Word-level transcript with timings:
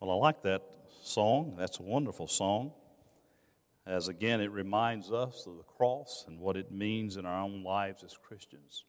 Well, 0.00 0.12
I 0.12 0.14
like 0.14 0.42
that 0.44 0.62
song. 1.02 1.56
That's 1.58 1.78
a 1.78 1.82
wonderful 1.82 2.26
song. 2.26 2.72
As 3.86 4.08
again, 4.08 4.40
it 4.40 4.50
reminds 4.50 5.12
us 5.12 5.44
of 5.46 5.58
the 5.58 5.62
cross 5.62 6.24
and 6.26 6.40
what 6.40 6.56
it 6.56 6.72
means 6.72 7.18
in 7.18 7.26
our 7.26 7.42
own 7.42 7.62
lives 7.62 8.02
as 8.02 8.16
Christians. 8.16 8.86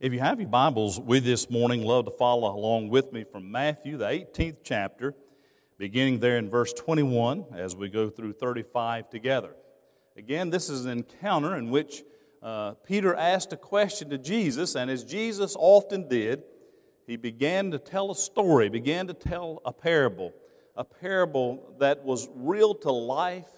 If 0.00 0.12
you 0.12 0.18
have 0.18 0.40
your 0.40 0.48
Bibles 0.48 0.98
with 0.98 1.22
this 1.22 1.48
morning, 1.48 1.84
love 1.84 2.06
to 2.06 2.10
follow 2.10 2.52
along 2.52 2.88
with 2.88 3.12
me 3.12 3.22
from 3.22 3.52
Matthew, 3.52 3.98
the 3.98 4.06
18th 4.06 4.58
chapter, 4.64 5.14
beginning 5.78 6.18
there 6.18 6.36
in 6.36 6.50
verse 6.50 6.72
21 6.72 7.44
as 7.54 7.76
we 7.76 7.88
go 7.88 8.10
through 8.10 8.32
35 8.32 9.10
together. 9.10 9.54
Again, 10.16 10.50
this 10.50 10.68
is 10.68 10.86
an 10.86 10.90
encounter 10.90 11.54
in 11.54 11.70
which 11.70 12.02
uh, 12.42 12.72
Peter 12.84 13.14
asked 13.14 13.52
a 13.52 13.56
question 13.56 14.10
to 14.10 14.18
Jesus, 14.18 14.74
and 14.74 14.90
as 14.90 15.04
Jesus 15.04 15.54
often 15.56 16.08
did, 16.08 16.42
he 17.08 17.16
began 17.16 17.70
to 17.70 17.78
tell 17.78 18.10
a 18.10 18.14
story, 18.14 18.68
began 18.68 19.06
to 19.06 19.14
tell 19.14 19.62
a 19.64 19.72
parable, 19.72 20.34
a 20.76 20.84
parable 20.84 21.74
that 21.80 22.04
was 22.04 22.28
real 22.34 22.74
to 22.74 22.92
life 22.92 23.48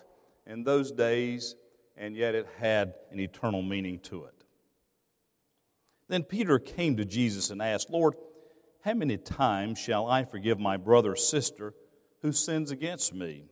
in 0.47 0.62
those 0.62 0.93
days, 0.93 1.57
and 1.97 2.16
yet 2.16 2.37
it 2.37 2.47
had 2.59 2.95
an 3.10 3.19
eternal 3.19 3.60
meaning 3.60 3.98
to 3.98 4.24
it. 4.24 4.45
Then 6.07 6.23
Peter 6.23 6.60
came 6.60 6.97
to 6.97 7.05
Jesus 7.05 7.51
and 7.51 7.60
asked, 7.60 7.91
Lord, 7.91 8.15
how 8.83 8.95
many 8.95 9.16
times 9.16 9.79
shall 9.80 10.07
I 10.07 10.24
forgive 10.24 10.60
my 10.60 10.77
brother 10.77 11.12
or 11.12 11.16
sister 11.16 11.74
who 12.23 12.30
sins 12.30 12.71
against 12.71 13.12
me? 13.12 13.46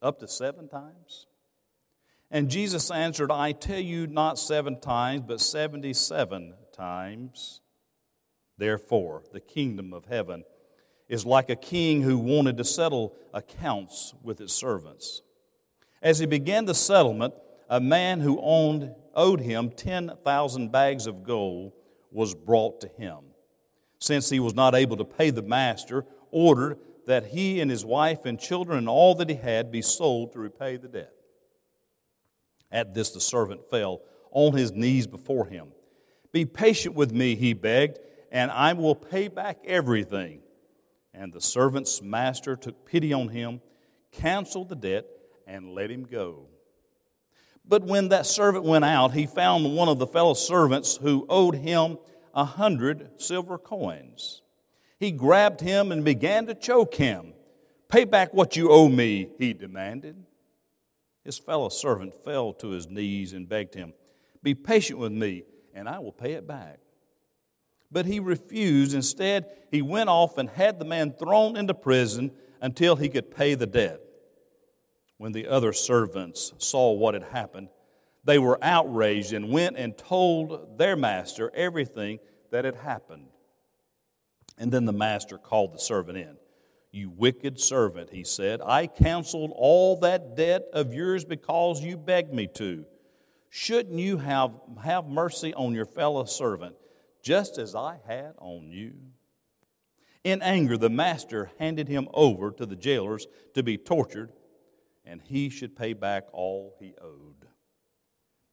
Up 0.00 0.20
to 0.20 0.28
seven 0.28 0.68
times? 0.68 1.26
And 2.30 2.48
Jesus 2.48 2.92
answered, 2.92 3.32
I 3.32 3.52
tell 3.52 3.80
you, 3.80 4.06
not 4.06 4.38
seven 4.38 4.80
times, 4.80 5.24
but 5.26 5.40
seventy 5.40 5.92
seven 5.92 6.54
times. 6.72 7.61
Therefore, 8.58 9.22
the 9.32 9.40
kingdom 9.40 9.92
of 9.92 10.04
heaven 10.06 10.44
is 11.08 11.26
like 11.26 11.50
a 11.50 11.56
king 11.56 12.02
who 12.02 12.18
wanted 12.18 12.56
to 12.56 12.64
settle 12.64 13.14
accounts 13.34 14.14
with 14.22 14.38
his 14.38 14.52
servants. 14.52 15.22
As 16.00 16.18
he 16.18 16.26
began 16.26 16.64
the 16.64 16.74
settlement, 16.74 17.34
a 17.68 17.80
man 17.80 18.20
who 18.20 18.40
owned, 18.42 18.94
owed 19.14 19.40
him 19.40 19.70
10,000 19.70 20.72
bags 20.72 21.06
of 21.06 21.22
gold 21.22 21.72
was 22.10 22.34
brought 22.34 22.80
to 22.80 22.88
him. 22.88 23.18
Since 23.98 24.30
he 24.30 24.40
was 24.40 24.54
not 24.54 24.74
able 24.74 24.96
to 24.96 25.04
pay 25.04 25.30
the 25.30 25.42
master, 25.42 26.04
ordered 26.30 26.78
that 27.06 27.26
he 27.26 27.60
and 27.60 27.70
his 27.70 27.84
wife 27.84 28.24
and 28.24 28.38
children 28.38 28.78
and 28.78 28.88
all 28.88 29.14
that 29.16 29.28
he 29.28 29.36
had 29.36 29.70
be 29.70 29.82
sold 29.82 30.32
to 30.32 30.38
repay 30.38 30.76
the 30.76 30.88
debt. 30.88 31.12
At 32.70 32.94
this, 32.94 33.10
the 33.10 33.20
servant 33.20 33.68
fell 33.70 34.00
on 34.30 34.54
his 34.54 34.72
knees 34.72 35.06
before 35.06 35.46
him. 35.46 35.68
Be 36.32 36.44
patient 36.46 36.94
with 36.94 37.12
me, 37.12 37.34
he 37.34 37.52
begged 37.52 37.98
and 38.32 38.50
I 38.50 38.72
will 38.72 38.94
pay 38.94 39.28
back 39.28 39.58
everything. 39.64 40.40
And 41.14 41.32
the 41.32 41.40
servant's 41.40 42.00
master 42.00 42.56
took 42.56 42.86
pity 42.86 43.12
on 43.12 43.28
him, 43.28 43.60
canceled 44.10 44.70
the 44.70 44.74
debt, 44.74 45.04
and 45.46 45.74
let 45.74 45.90
him 45.90 46.04
go. 46.04 46.46
But 47.64 47.84
when 47.84 48.08
that 48.08 48.26
servant 48.26 48.64
went 48.64 48.86
out, 48.86 49.12
he 49.12 49.26
found 49.26 49.76
one 49.76 49.88
of 49.88 49.98
the 49.98 50.06
fellow 50.06 50.34
servants 50.34 50.96
who 50.96 51.26
owed 51.28 51.56
him 51.56 51.98
a 52.34 52.44
hundred 52.44 53.20
silver 53.20 53.58
coins. 53.58 54.40
He 54.98 55.12
grabbed 55.12 55.60
him 55.60 55.92
and 55.92 56.02
began 56.02 56.46
to 56.46 56.54
choke 56.54 56.94
him. 56.94 57.34
Pay 57.88 58.04
back 58.04 58.32
what 58.32 58.56
you 58.56 58.70
owe 58.70 58.88
me, 58.88 59.28
he 59.38 59.52
demanded. 59.52 60.16
His 61.22 61.38
fellow 61.38 61.68
servant 61.68 62.14
fell 62.24 62.54
to 62.54 62.70
his 62.70 62.88
knees 62.88 63.34
and 63.34 63.48
begged 63.48 63.74
him, 63.74 63.92
Be 64.42 64.54
patient 64.54 64.98
with 64.98 65.12
me, 65.12 65.44
and 65.74 65.86
I 65.86 65.98
will 65.98 66.12
pay 66.12 66.32
it 66.32 66.48
back. 66.48 66.81
But 67.92 68.06
he 68.06 68.18
refused. 68.18 68.94
Instead, 68.94 69.46
he 69.70 69.82
went 69.82 70.08
off 70.08 70.38
and 70.38 70.48
had 70.48 70.78
the 70.78 70.84
man 70.84 71.12
thrown 71.12 71.56
into 71.56 71.74
prison 71.74 72.32
until 72.60 72.96
he 72.96 73.08
could 73.08 73.30
pay 73.30 73.54
the 73.54 73.66
debt. 73.66 74.00
When 75.18 75.32
the 75.32 75.46
other 75.46 75.72
servants 75.72 76.52
saw 76.58 76.92
what 76.92 77.14
had 77.14 77.24
happened, 77.24 77.68
they 78.24 78.38
were 78.38 78.58
outraged 78.62 79.32
and 79.32 79.50
went 79.50 79.76
and 79.76 79.96
told 79.96 80.78
their 80.78 80.96
master 80.96 81.50
everything 81.54 82.18
that 82.50 82.64
had 82.64 82.76
happened. 82.76 83.26
And 84.58 84.72
then 84.72 84.84
the 84.84 84.92
master 84.92 85.38
called 85.38 85.74
the 85.74 85.78
servant 85.78 86.18
in. 86.18 86.36
You 86.92 87.10
wicked 87.10 87.58
servant, 87.58 88.10
he 88.10 88.22
said, 88.22 88.60
I 88.64 88.86
canceled 88.86 89.52
all 89.54 89.96
that 90.00 90.36
debt 90.36 90.64
of 90.72 90.92
yours 90.92 91.24
because 91.24 91.82
you 91.82 91.96
begged 91.96 92.34
me 92.34 92.46
to. 92.54 92.84
Shouldn't 93.48 93.98
you 93.98 94.18
have, 94.18 94.52
have 94.82 95.06
mercy 95.06 95.54
on 95.54 95.74
your 95.74 95.86
fellow 95.86 96.24
servant? 96.24 96.76
Just 97.22 97.58
as 97.58 97.74
I 97.74 97.98
had 98.06 98.34
on 98.38 98.70
you. 98.70 98.94
In 100.24 100.42
anger, 100.42 100.76
the 100.76 100.90
master 100.90 101.50
handed 101.58 101.88
him 101.88 102.08
over 102.14 102.50
to 102.52 102.66
the 102.66 102.76
jailers 102.76 103.26
to 103.54 103.62
be 103.62 103.76
tortured, 103.76 104.32
and 105.04 105.20
he 105.22 105.48
should 105.48 105.76
pay 105.76 105.94
back 105.94 106.26
all 106.32 106.76
he 106.78 106.94
owed. 107.00 107.46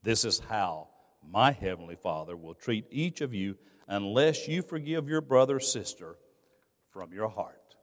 This 0.01 0.25
is 0.25 0.39
how 0.39 0.89
my 1.27 1.51
heavenly 1.51 1.95
Father 1.95 2.35
will 2.35 2.55
treat 2.55 2.85
each 2.89 3.21
of 3.21 3.33
you 3.33 3.57
unless 3.87 4.47
you 4.47 4.61
forgive 4.61 5.09
your 5.09 5.21
brother 5.21 5.57
or 5.57 5.59
sister 5.59 6.17
from 6.91 7.13
your 7.13 7.29
heart. 7.29 7.75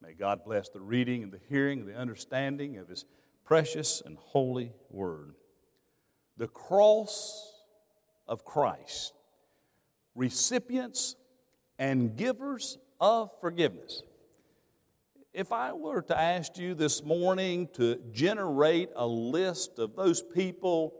May 0.00 0.14
God 0.14 0.40
bless 0.44 0.68
the 0.68 0.80
reading 0.80 1.22
and 1.22 1.32
the 1.32 1.40
hearing 1.48 1.80
and 1.80 1.88
the 1.88 1.96
understanding 1.96 2.78
of 2.78 2.88
his 2.88 3.04
precious 3.44 4.02
and 4.04 4.16
holy 4.16 4.72
word. 4.90 5.34
The 6.36 6.48
cross 6.48 7.52
of 8.26 8.44
Christ 8.44 9.12
recipients 10.14 11.16
and 11.78 12.16
givers 12.16 12.78
of 13.00 13.30
forgiveness. 13.40 14.02
If 15.32 15.52
I 15.52 15.72
were 15.72 16.02
to 16.02 16.18
ask 16.18 16.58
you 16.58 16.74
this 16.74 17.02
morning 17.02 17.68
to 17.74 17.96
generate 18.12 18.90
a 18.94 19.06
list 19.06 19.78
of 19.78 19.96
those 19.96 20.22
people 20.22 20.94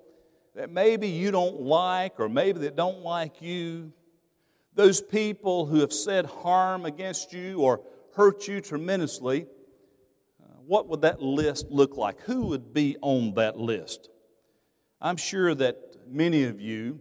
that 0.55 0.71
maybe 0.71 1.09
you 1.09 1.31
don't 1.31 1.61
like 1.61 2.19
or 2.19 2.29
maybe 2.29 2.61
that 2.61 2.75
don't 2.75 3.01
like 3.01 3.43
you, 3.43 3.93
those 4.75 5.03
people 5.03 5.67
who 5.67 5.81
have 5.81 5.93
said 5.93 6.25
harm 6.25 6.87
against 6.87 7.33
you 7.33 7.61
or 7.61 7.83
hurt 8.15 8.49
you 8.49 8.61
tremendously, 8.61 9.47
uh, 10.43 10.47
what 10.67 10.89
would 10.89 11.03
that 11.03 11.21
list 11.21 11.67
look 11.71 11.97
like? 11.97 12.19
Who 12.23 12.47
would 12.47 12.73
be 12.73 12.97
on 13.03 13.35
that 13.35 13.59
list? 13.59 14.09
I'm 15.01 15.17
sure 15.17 15.55
that 15.55 15.77
many 16.09 16.45
of 16.45 16.61
you 16.61 17.01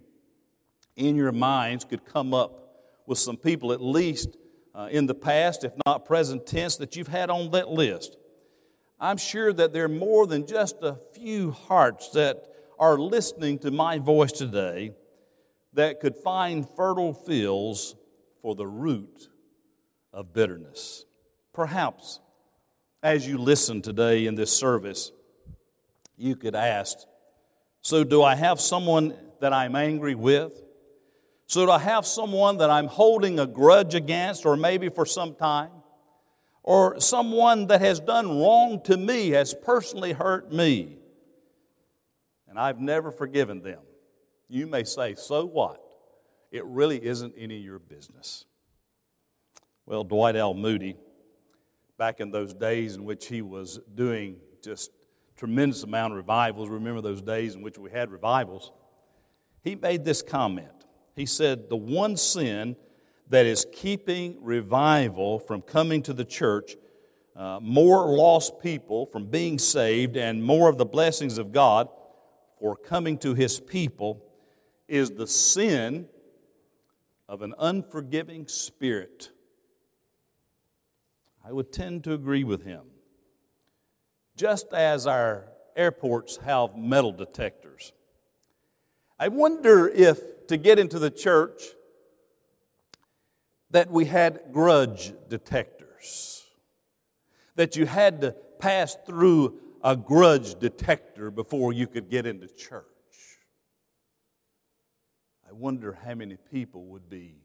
in 0.96 1.16
your 1.16 1.32
minds 1.32 1.86
could 1.86 2.06
come 2.06 2.34
up 2.34 2.62
with 3.06 3.18
some 3.18 3.38
people, 3.38 3.72
at 3.72 3.82
least 3.82 4.38
uh, 4.74 4.88
in 4.92 5.06
the 5.06 5.16
past, 5.16 5.64
if 5.64 5.74
not 5.86 6.06
present 6.06 6.46
tense, 6.46 6.78
that 6.78 6.96
you've 6.96 7.08
had 7.08 7.30
on 7.30 7.52
that 7.52 7.70
list. 7.70 8.18
I'm 9.00 9.18
sure 9.18 9.52
that 9.54 9.74
there 9.74 9.86
are 9.86 9.90
more 9.90 10.28
than 10.28 10.46
just 10.46 10.78
a 10.82 10.98
few 11.14 11.52
hearts 11.52 12.10
that 12.12 12.46
are 12.80 12.98
listening 12.98 13.60
to 13.60 13.72
my 13.72 13.98
voice 13.98 14.32
today 14.32 14.92
that 15.74 16.00
could 16.00 16.16
find 16.16 16.68
fertile 16.76 17.14
fields 17.14 17.96
for 18.42 18.56
the 18.56 18.68
root 18.68 19.30
of 20.14 20.34
bitterness. 20.34 21.06
Perhaps 21.54 22.20
as 23.04 23.28
you 23.28 23.38
listen 23.38 23.82
today 23.82 24.26
in 24.26 24.36
this 24.36 24.56
service, 24.56 25.12
you 26.18 26.36
could 26.36 26.56
ask, 26.56 26.98
So, 27.82 28.04
do 28.04 28.22
I 28.22 28.36
have 28.36 28.62
someone 28.62 29.16
that 29.40 29.54
I'm 29.54 29.76
angry 29.76 30.16
with? 30.16 30.54
So, 31.52 31.66
to 31.66 31.78
have 31.78 32.06
someone 32.06 32.60
that 32.60 32.70
I'm 32.70 32.88
holding 32.88 33.38
a 33.38 33.46
grudge 33.46 33.94
against, 33.94 34.46
or 34.46 34.56
maybe 34.56 34.88
for 34.88 35.06
some 35.06 35.36
time, 35.36 35.72
or 36.64 36.98
someone 37.02 37.68
that 37.68 37.82
has 37.82 38.00
done 38.00 38.40
wrong 38.40 38.80
to 38.84 38.96
me, 38.96 39.32
has 39.32 39.54
personally 39.54 40.14
hurt 40.14 40.54
me, 40.54 41.00
and 42.48 42.58
I've 42.58 42.80
never 42.80 43.12
forgiven 43.12 43.62
them, 43.62 43.80
you 44.48 44.66
may 44.66 44.86
say, 44.86 45.14
So 45.16 45.46
what? 45.46 45.84
It 46.52 46.64
really 46.64 47.04
isn't 47.04 47.34
any 47.38 47.58
of 47.58 47.64
your 47.66 47.80
business. 47.80 48.46
Well, 49.86 50.06
Dwight 50.06 50.38
L. 50.38 50.54
Moody, 50.54 50.96
back 51.98 52.22
in 52.22 52.32
those 52.32 52.54
days 52.54 52.96
in 52.96 53.04
which 53.04 53.28
he 53.28 53.42
was 53.42 53.78
doing 53.94 54.38
just 54.64 54.90
tremendous 55.36 55.84
amount 55.84 56.14
of 56.14 56.18
revivals, 56.18 56.70
remember 56.70 57.02
those 57.02 57.22
days 57.22 57.56
in 57.56 57.62
which 57.62 57.78
we 57.78 57.92
had 57.92 58.10
revivals, 58.10 58.72
he 59.66 59.76
made 59.76 60.06
this 60.06 60.22
comment. 60.22 60.81
He 61.16 61.26
said, 61.26 61.70
The 61.70 61.78
one 61.78 62.18
sin 62.18 62.76
that 63.30 63.46
is 63.46 63.66
keeping 63.72 64.44
revival 64.44 65.40
from 65.40 65.62
coming 65.62 66.02
to 66.04 66.14
the 66.14 66.26
church, 66.26 66.76
uh, 67.36 67.60
more 67.62 68.16
lost 68.16 68.60
people 68.62 69.06
from 69.06 69.28
being 69.28 69.58
saved, 69.58 70.18
and 70.18 70.44
more 70.44 70.70
of 70.70 70.78
the 70.78 70.86
blessings 70.86 71.38
of 71.38 71.52
God 71.52 71.88
for 72.60 72.76
coming 72.76 73.18
to 73.20 73.34
His 73.34 73.60
people 73.60 74.26
is 74.88 75.12
the 75.12 75.28
sin 75.28 76.08
of 77.30 77.42
an 77.42 77.54
unforgiving 77.58 78.46
spirit. 78.48 79.32
I 81.46 81.54
would 81.54 81.72
tend 81.72 82.04
to 82.04 82.14
agree 82.14 82.44
with 82.44 82.64
him. 82.64 82.82
Just 84.36 84.74
as 84.74 85.08
our 85.08 85.48
airports 85.76 86.38
have 86.38 86.76
metal 86.76 87.14
detectors, 87.14 87.94
I 89.18 89.30
wonder 89.30 89.88
if 89.88 90.41
to 90.52 90.58
get 90.58 90.78
into 90.78 91.00
the 91.00 91.10
church 91.10 91.64
that 93.70 93.90
we 93.90 94.04
had 94.04 94.42
grudge 94.52 95.14
detectors. 95.30 96.44
that 97.56 97.78
you 97.78 97.86
had 97.86 98.20
to 98.20 98.36
pass 98.60 98.98
through 99.06 99.58
a 99.82 99.96
grudge 99.96 100.56
detector 100.60 101.32
before 101.32 101.72
you 101.72 101.88
could 101.88 102.10
get 102.10 102.26
into 102.26 102.48
church. 102.48 102.84
I 105.50 105.54
wonder 105.54 105.98
how 106.04 106.16
many 106.16 106.36
people 106.52 106.86
would 106.88 107.10
be 107.10 107.36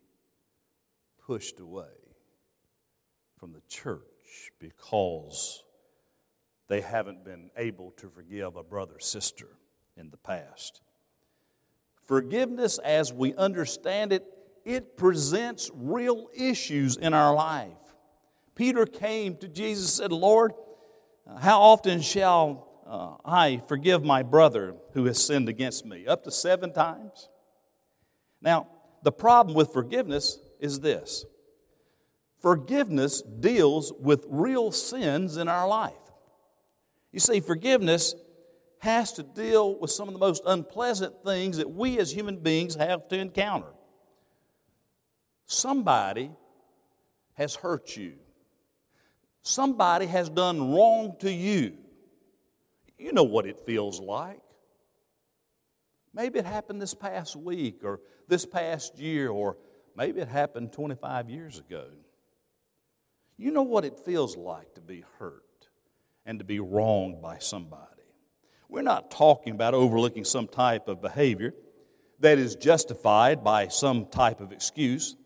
pushed 1.27 1.61
away 1.61 2.17
from 3.39 3.53
the 3.53 3.63
church 3.69 4.51
because 4.59 5.63
they 6.69 6.81
haven't 6.81 7.25
been 7.25 7.51
able 7.57 7.93
to 7.99 8.09
forgive 8.09 8.57
a 8.57 8.65
brother 8.65 8.99
sister 8.99 9.49
in 9.97 10.11
the 10.11 10.17
past. 10.17 10.81
Forgiveness, 12.07 12.79
as 12.79 13.13
we 13.13 13.35
understand 13.35 14.13
it, 14.13 14.25
it 14.65 14.97
presents 14.97 15.71
real 15.75 16.29
issues 16.35 16.97
in 16.97 17.15
our 17.15 17.35
life. 17.35 17.73
Peter 18.55 18.87
came 18.87 19.37
to 19.37 19.49
Jesus 19.49 19.99
and 19.99 20.05
said, 20.05 20.13
Lord, 20.13 20.53
how 21.41 21.61
often 21.61 22.01
shall 22.01 22.69
uh, 22.87 23.17
I 23.25 23.61
forgive 23.69 24.05
my 24.05 24.23
brother 24.23 24.77
who 24.93 25.05
has 25.07 25.25
sinned 25.25 25.49
against 25.49 25.85
me? 25.85 26.07
Up 26.07 26.25
to 26.25 26.31
seven 26.31 26.73
times? 26.73 27.29
Now, 28.41 28.69
the 29.03 29.13
problem 29.13 29.57
with 29.57 29.73
forgiveness 29.73 30.39
is 30.61 30.81
this 30.81 31.25
forgiveness 32.41 33.23
deals 33.23 33.93
with 33.99 34.25
real 34.29 34.71
sins 34.71 35.37
in 35.37 35.49
our 35.49 35.67
life. 35.67 35.93
You 37.13 37.21
see, 37.21 37.41
forgiveness 37.41 38.15
has 38.79 39.13
to 39.15 39.23
deal 39.23 39.79
with 39.79 39.91
some 39.91 40.09
of 40.09 40.15
the 40.15 40.21
most 40.21 40.43
unpleasant 40.47 41.15
things 41.25 41.57
that 41.57 41.71
we 41.71 41.99
as 41.99 42.13
human 42.13 42.39
beings 42.39 42.75
have 42.75 43.09
to 43.09 43.19
encounter. 43.19 43.73
Somebody 45.47 46.31
has 47.35 47.55
hurt 47.55 47.97
you. 47.97 48.15
Somebody 49.43 50.07
has 50.07 50.29
done 50.29 50.73
wrong 50.73 51.17
to 51.21 51.31
you. 51.31 51.77
You 52.99 53.13
know 53.13 53.23
what 53.23 53.47
it 53.47 53.61
feels 53.61 54.01
like. 54.01 54.41
Maybe 56.13 56.39
it 56.39 56.47
happened 56.47 56.81
this 56.81 56.95
past 56.95 57.37
week 57.37 57.85
or 57.85 58.01
this 58.27 58.47
past 58.47 58.99
year, 58.99 59.29
or 59.29 59.57
maybe 59.95 60.21
it 60.21 60.29
happened 60.29 60.73
25 60.73 61.29
years 61.29 61.59
ago. 61.59 61.87
You 63.37 63.51
know 63.51 63.63
what 63.63 63.85
it 63.85 63.99
feels 63.99 64.37
like 64.37 64.75
to 64.75 64.81
be 64.81 65.05
hurt 65.19 65.43
and 66.25 66.39
to 66.39 66.45
be 66.45 66.59
wronged 66.59 67.21
by 67.21 67.39
somebody. 67.39 67.96
We're 68.69 68.83
not 68.83 69.11
talking 69.11 69.53
about 69.53 69.75
overlooking 69.75 70.25
some 70.25 70.49
type 70.49 70.89
of 70.89 71.01
behavior 71.01 71.55
that 72.21 72.39
is 72.39 72.57
justified 72.57 73.45
by 73.45 73.69
some 73.69 74.07
type 74.07 74.41
of 74.41 74.53
excuse, 74.53 75.17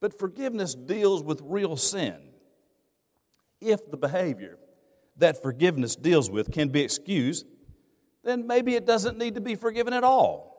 but 0.00 0.18
forgiveness 0.18 0.74
deals 0.74 1.22
with 1.22 1.40
real 1.44 1.76
sin. 1.76 2.30
If 3.60 3.90
the 3.90 3.96
behavior 3.96 4.58
that 5.16 5.42
forgiveness 5.42 5.96
deals 5.96 6.30
with 6.30 6.52
can 6.52 6.68
be 6.68 6.82
excused, 6.82 7.46
then 8.22 8.46
maybe 8.46 8.74
it 8.74 8.86
doesn't 8.86 9.18
need 9.18 9.34
to 9.34 9.40
be 9.40 9.54
forgiven 9.54 9.92
at 9.92 10.04
all. 10.04 10.56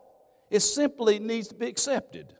It 0.49 0.61
simply 0.61 1.19
needs 1.19 1.49
to 1.49 1.55
be 1.55 1.67
accepted. 1.67 2.33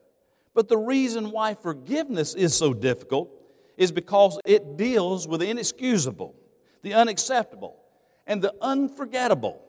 But 0.53 0.69
the 0.69 0.77
reason 0.77 1.31
why 1.31 1.53
forgiveness 1.53 2.33
is 2.33 2.55
so 2.55 2.73
difficult 2.73 3.29
is 3.75 3.91
because 3.91 4.39
it 4.45 4.77
deals 4.77 5.27
with 5.27 5.41
the 5.41 5.49
inexcusable, 5.49 6.35
the 6.81 6.93
unacceptable, 6.93 7.77
and 8.27 8.41
the 8.41 8.53
unforgettable. 8.61 9.61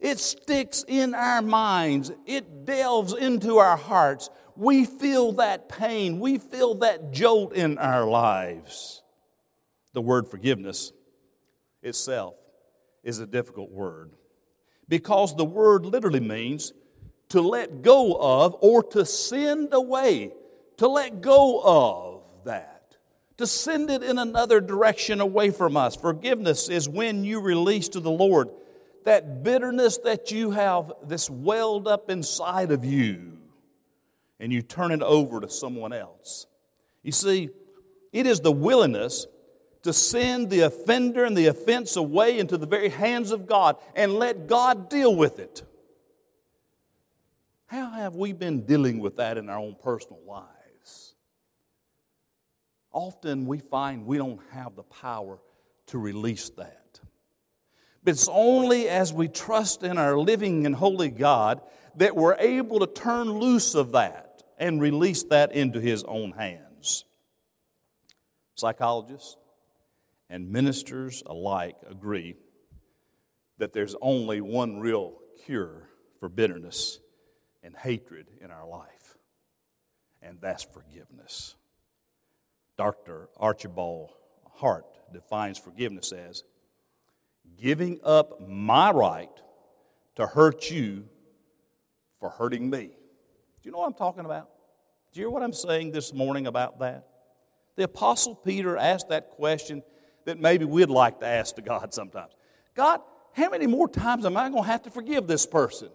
It 0.00 0.18
sticks 0.18 0.84
in 0.86 1.14
our 1.14 1.40
minds, 1.40 2.12
it 2.26 2.66
delves 2.66 3.14
into 3.14 3.56
our 3.56 3.76
hearts. 3.76 4.28
We 4.56 4.84
feel 4.84 5.32
that 5.32 5.68
pain, 5.68 6.20
we 6.20 6.38
feel 6.38 6.74
that 6.76 7.12
jolt 7.12 7.54
in 7.54 7.78
our 7.78 8.04
lives. 8.04 9.02
The 9.94 10.02
word 10.02 10.28
forgiveness 10.28 10.92
itself 11.82 12.34
is 13.02 13.18
a 13.20 13.26
difficult 13.26 13.70
word 13.70 14.10
because 14.88 15.36
the 15.36 15.44
word 15.44 15.86
literally 15.86 16.20
means 16.20 16.72
to 17.30 17.40
let 17.40 17.82
go 17.82 18.16
of 18.20 18.56
or 18.60 18.82
to 18.82 19.06
send 19.06 19.72
away, 19.72 20.32
to 20.76 20.88
let 20.88 21.20
go 21.20 21.60
of 21.64 22.13
to 23.36 23.46
send 23.46 23.90
it 23.90 24.02
in 24.02 24.18
another 24.18 24.60
direction 24.60 25.20
away 25.20 25.50
from 25.50 25.76
us. 25.76 25.96
Forgiveness 25.96 26.68
is 26.68 26.88
when 26.88 27.24
you 27.24 27.40
release 27.40 27.88
to 27.90 28.00
the 28.00 28.10
Lord 28.10 28.48
that 29.04 29.42
bitterness 29.42 29.98
that 29.98 30.30
you 30.30 30.52
have 30.52 30.92
this 31.04 31.28
welled 31.28 31.86
up 31.88 32.10
inside 32.10 32.70
of 32.70 32.84
you 32.84 33.38
and 34.40 34.52
you 34.52 34.62
turn 34.62 34.92
it 34.92 35.02
over 35.02 35.40
to 35.40 35.48
someone 35.48 35.92
else. 35.92 36.46
You 37.02 37.12
see, 37.12 37.50
it 38.12 38.26
is 38.26 38.40
the 38.40 38.52
willingness 38.52 39.26
to 39.82 39.92
send 39.92 40.48
the 40.48 40.60
offender 40.60 41.24
and 41.24 41.36
the 41.36 41.46
offense 41.46 41.96
away 41.96 42.38
into 42.38 42.56
the 42.56 42.66
very 42.66 42.88
hands 42.88 43.32
of 43.32 43.46
God 43.46 43.76
and 43.94 44.14
let 44.14 44.46
God 44.46 44.88
deal 44.88 45.14
with 45.14 45.38
it. 45.38 45.62
How 47.66 47.90
have 47.90 48.14
we 48.14 48.32
been 48.32 48.64
dealing 48.64 49.00
with 49.00 49.16
that 49.16 49.36
in 49.36 49.48
our 49.48 49.58
own 49.58 49.76
personal 49.82 50.20
lives? 50.26 50.53
Often 52.94 53.46
we 53.46 53.58
find 53.58 54.06
we 54.06 54.16
don't 54.16 54.40
have 54.52 54.76
the 54.76 54.82
power 54.84 55.38
to 55.88 55.98
release 55.98 56.48
that. 56.50 57.00
But 58.02 58.12
it's 58.12 58.28
only 58.30 58.88
as 58.88 59.12
we 59.12 59.28
trust 59.28 59.82
in 59.82 59.98
our 59.98 60.16
living 60.16 60.64
and 60.66 60.74
holy 60.74 61.10
God 61.10 61.60
that 61.96 62.16
we're 62.16 62.36
able 62.38 62.80
to 62.80 62.86
turn 62.86 63.30
loose 63.30 63.74
of 63.74 63.92
that 63.92 64.42
and 64.58 64.80
release 64.80 65.24
that 65.24 65.52
into 65.52 65.80
His 65.80 66.04
own 66.04 66.32
hands. 66.32 67.04
Psychologists 68.54 69.36
and 70.30 70.50
ministers 70.50 71.22
alike 71.26 71.76
agree 71.88 72.36
that 73.58 73.72
there's 73.72 73.94
only 74.00 74.40
one 74.40 74.78
real 74.80 75.18
cure 75.44 75.88
for 76.18 76.28
bitterness 76.28 77.00
and 77.62 77.74
hatred 77.76 78.26
in 78.40 78.50
our 78.50 78.66
life, 78.66 79.16
and 80.22 80.38
that's 80.40 80.62
forgiveness. 80.62 81.56
Dr. 82.76 83.28
Archibald 83.36 84.10
Hart 84.54 84.86
defines 85.12 85.58
forgiveness 85.58 86.12
as 86.12 86.44
giving 87.56 88.00
up 88.02 88.48
my 88.48 88.90
right 88.90 89.30
to 90.16 90.26
hurt 90.26 90.70
you 90.70 91.04
for 92.18 92.30
hurting 92.30 92.68
me. 92.68 92.86
Do 92.86 93.68
you 93.68 93.70
know 93.70 93.78
what 93.78 93.86
I'm 93.86 93.94
talking 93.94 94.24
about? 94.24 94.50
Do 95.12 95.20
you 95.20 95.26
hear 95.26 95.30
what 95.30 95.42
I'm 95.42 95.52
saying 95.52 95.92
this 95.92 96.12
morning 96.12 96.46
about 96.46 96.80
that? 96.80 97.06
The 97.76 97.84
Apostle 97.84 98.34
Peter 98.34 98.76
asked 98.76 99.08
that 99.08 99.30
question 99.30 99.82
that 100.24 100.40
maybe 100.40 100.64
we'd 100.64 100.90
like 100.90 101.20
to 101.20 101.26
ask 101.26 101.56
to 101.56 101.62
God 101.62 101.92
sometimes 101.94 102.32
God, 102.74 103.00
how 103.32 103.50
many 103.50 103.66
more 103.66 103.88
times 103.88 104.24
am 104.24 104.36
I 104.36 104.48
going 104.48 104.62
to 104.62 104.68
have 104.68 104.82
to 104.82 104.90
forgive 104.90 105.26
this 105.26 105.46
person? 105.46 105.90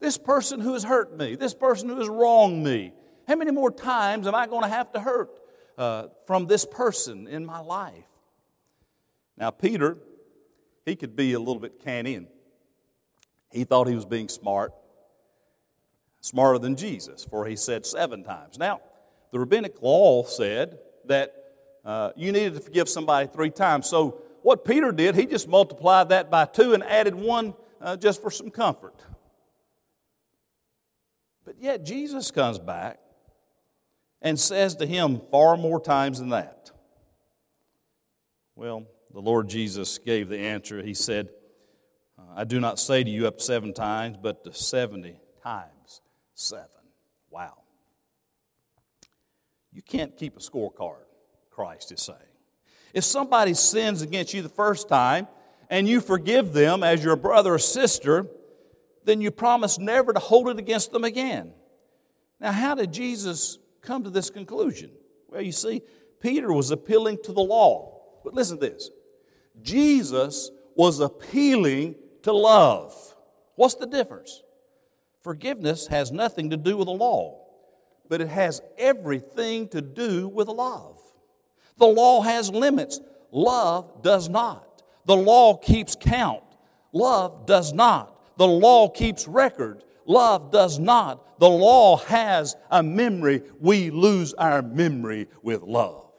This 0.00 0.16
person 0.16 0.60
who 0.60 0.74
has 0.74 0.84
hurt 0.84 1.16
me, 1.16 1.34
this 1.34 1.54
person 1.54 1.88
who 1.88 1.98
has 1.98 2.08
wronged 2.08 2.62
me, 2.64 2.92
how 3.28 3.36
many 3.36 3.50
more 3.50 3.70
times 3.70 4.26
am 4.26 4.34
I 4.34 4.46
going 4.46 4.62
to 4.62 4.70
have 4.70 4.90
to 4.92 5.00
hurt 5.00 5.30
uh, 5.76 6.06
from 6.26 6.46
this 6.46 6.64
person 6.64 7.28
in 7.28 7.44
my 7.44 7.60
life? 7.60 8.06
Now, 9.36 9.50
Peter, 9.50 9.98
he 10.86 10.96
could 10.96 11.14
be 11.14 11.34
a 11.34 11.38
little 11.38 11.60
bit 11.60 11.78
canny, 11.84 12.14
and 12.14 12.26
he 13.52 13.64
thought 13.64 13.86
he 13.86 13.94
was 13.94 14.06
being 14.06 14.30
smart, 14.30 14.72
smarter 16.22 16.58
than 16.58 16.74
Jesus, 16.74 17.22
for 17.22 17.44
he 17.44 17.54
said 17.54 17.84
seven 17.84 18.24
times. 18.24 18.58
Now, 18.58 18.80
the 19.30 19.38
rabbinic 19.38 19.82
law 19.82 20.24
said 20.24 20.78
that 21.04 21.34
uh, 21.84 22.12
you 22.16 22.32
needed 22.32 22.54
to 22.54 22.60
forgive 22.60 22.88
somebody 22.88 23.28
three 23.28 23.50
times. 23.50 23.86
So, 23.86 24.22
what 24.40 24.64
Peter 24.64 24.90
did, 24.90 25.14
he 25.14 25.26
just 25.26 25.48
multiplied 25.48 26.08
that 26.08 26.30
by 26.30 26.46
two 26.46 26.72
and 26.72 26.82
added 26.82 27.14
one 27.14 27.52
uh, 27.82 27.98
just 27.98 28.22
for 28.22 28.30
some 28.30 28.50
comfort. 28.50 28.94
But 31.44 31.56
yet, 31.60 31.84
Jesus 31.84 32.30
comes 32.30 32.58
back 32.58 33.00
and 34.20 34.38
says 34.38 34.76
to 34.76 34.86
him 34.86 35.20
far 35.30 35.56
more 35.56 35.80
times 35.80 36.18
than 36.18 36.30
that. 36.30 36.70
Well, 38.54 38.86
the 39.12 39.20
Lord 39.20 39.48
Jesus 39.48 39.98
gave 39.98 40.28
the 40.28 40.38
answer. 40.38 40.82
He 40.82 40.94
said, 40.94 41.28
I 42.34 42.44
do 42.44 42.60
not 42.60 42.78
say 42.78 43.04
to 43.04 43.10
you 43.10 43.26
up 43.26 43.40
seven 43.40 43.72
times, 43.72 44.16
but 44.20 44.44
to 44.44 44.52
70 44.52 45.16
times 45.42 46.00
seven. 46.34 46.66
Wow. 47.30 47.54
You 49.72 49.82
can't 49.82 50.16
keep 50.16 50.36
a 50.36 50.40
scorecard, 50.40 51.04
Christ 51.50 51.92
is 51.92 52.02
saying. 52.02 52.18
If 52.94 53.04
somebody 53.04 53.54
sins 53.54 54.02
against 54.02 54.34
you 54.34 54.42
the 54.42 54.48
first 54.48 54.88
time 54.88 55.28
and 55.70 55.88
you 55.88 56.00
forgive 56.00 56.52
them 56.52 56.82
as 56.82 57.04
your 57.04 57.16
brother 57.16 57.54
or 57.54 57.58
sister, 57.58 58.26
then 59.04 59.20
you 59.20 59.30
promise 59.30 59.78
never 59.78 60.12
to 60.12 60.18
hold 60.18 60.48
it 60.48 60.58
against 60.58 60.90
them 60.92 61.04
again. 61.04 61.52
Now, 62.40 62.52
how 62.52 62.74
did 62.74 62.92
Jesus 62.92 63.58
come 63.88 64.04
to 64.04 64.10
this 64.10 64.28
conclusion? 64.28 64.90
Well, 65.28 65.40
you 65.40 65.50
see, 65.50 65.82
Peter 66.20 66.52
was 66.52 66.70
appealing 66.70 67.18
to 67.24 67.32
the 67.32 67.40
law. 67.40 68.02
But 68.22 68.34
listen 68.34 68.58
to 68.58 68.68
this 68.68 68.90
Jesus 69.62 70.50
was 70.76 71.00
appealing 71.00 71.96
to 72.22 72.32
love. 72.32 72.94
What's 73.56 73.74
the 73.74 73.86
difference? 73.86 74.42
Forgiveness 75.22 75.88
has 75.88 76.12
nothing 76.12 76.50
to 76.50 76.56
do 76.56 76.76
with 76.76 76.86
the 76.86 76.92
law, 76.92 77.46
but 78.08 78.20
it 78.20 78.28
has 78.28 78.60
everything 78.76 79.68
to 79.68 79.80
do 79.80 80.28
with 80.28 80.48
love. 80.48 80.98
The 81.78 81.86
law 81.86 82.20
has 82.22 82.50
limits. 82.50 83.00
Love 83.32 84.02
does 84.02 84.28
not. 84.28 84.82
The 85.06 85.16
law 85.16 85.56
keeps 85.56 85.96
count. 85.98 86.42
Love 86.92 87.46
does 87.46 87.72
not. 87.72 88.36
The 88.36 88.46
law 88.46 88.88
keeps 88.88 89.26
record. 89.26 89.82
Love 90.08 90.50
does 90.50 90.78
not. 90.78 91.38
The 91.38 91.48
law 91.48 91.98
has 91.98 92.56
a 92.70 92.82
memory. 92.82 93.42
We 93.60 93.90
lose 93.90 94.32
our 94.34 94.62
memory 94.62 95.28
with 95.42 95.62
love. 95.62 96.10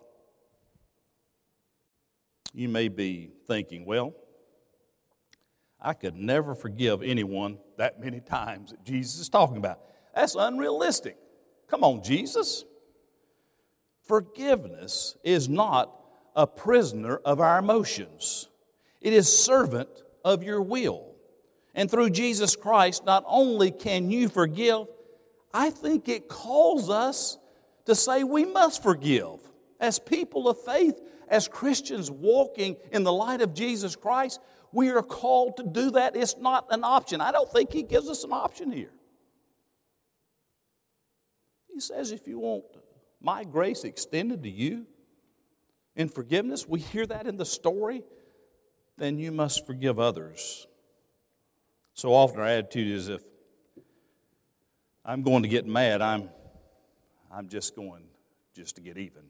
You 2.53 2.69
may 2.69 2.87
be 2.87 3.31
thinking, 3.47 3.85
well, 3.85 4.13
I 5.81 5.93
could 5.93 6.15
never 6.15 6.53
forgive 6.53 7.01
anyone 7.01 7.57
that 7.77 7.99
many 7.99 8.19
times 8.19 8.71
that 8.71 8.83
Jesus 8.83 9.19
is 9.19 9.27
talking 9.27 9.57
about. 9.57 9.79
That's 10.13 10.35
unrealistic. 10.35 11.17
Come 11.67 11.83
on, 11.83 12.03
Jesus. 12.03 12.65
Forgiveness 14.03 15.15
is 15.23 15.49
not 15.49 15.95
a 16.35 16.45
prisoner 16.45 17.17
of 17.17 17.39
our 17.39 17.57
emotions, 17.57 18.49
it 19.01 19.13
is 19.13 19.35
servant 19.35 19.89
of 20.23 20.43
your 20.43 20.61
will. 20.61 21.15
And 21.75 21.89
through 21.89 22.09
Jesus 22.09 22.55
Christ, 22.55 23.05
not 23.05 23.23
only 23.27 23.71
can 23.71 24.09
you 24.09 24.27
forgive, 24.27 24.87
I 25.53 25.69
think 25.69 26.09
it 26.09 26.27
calls 26.27 26.89
us 26.89 27.37
to 27.85 27.95
say 27.95 28.23
we 28.23 28.45
must 28.45 28.83
forgive. 28.83 29.39
As 29.79 29.97
people 29.97 30.49
of 30.49 30.61
faith, 30.63 30.99
as 31.27 31.47
Christians 31.47 32.11
walking 32.11 32.75
in 32.91 33.03
the 33.03 33.13
light 33.13 33.41
of 33.41 33.53
Jesus 33.53 33.95
Christ, 33.95 34.39
we 34.71 34.89
are 34.89 35.01
called 35.01 35.57
to 35.57 35.63
do 35.63 35.91
that. 35.91 36.15
It's 36.15 36.37
not 36.37 36.67
an 36.71 36.83
option. 36.83 37.21
I 37.21 37.31
don't 37.31 37.51
think 37.51 37.71
He 37.71 37.83
gives 37.83 38.09
us 38.09 38.23
an 38.23 38.33
option 38.33 38.71
here. 38.71 38.91
He 41.73 41.79
says, 41.79 42.11
if 42.11 42.27
you 42.27 42.39
want 42.39 42.65
my 43.21 43.43
grace 43.43 43.83
extended 43.83 44.43
to 44.43 44.49
you 44.49 44.85
in 45.95 46.09
forgiveness, 46.09 46.67
we 46.67 46.79
hear 46.79 47.05
that 47.05 47.25
in 47.25 47.37
the 47.37 47.45
story, 47.45 48.03
then 48.97 49.17
you 49.17 49.31
must 49.31 49.65
forgive 49.65 49.99
others. 49.99 50.67
So 51.99 52.13
often 52.13 52.39
our 52.39 52.45
attitude 52.45 52.87
is 52.95 53.09
if 53.09 53.21
I'm 55.03 55.21
going 55.21 55.43
to 55.43 55.49
get 55.49 55.65
mad, 55.65 56.01
I'm, 56.01 56.29
I'm 57.29 57.49
just 57.49 57.75
going 57.75 58.03
just 58.55 58.77
to 58.77 58.81
get 58.81 58.97
even. 58.97 59.23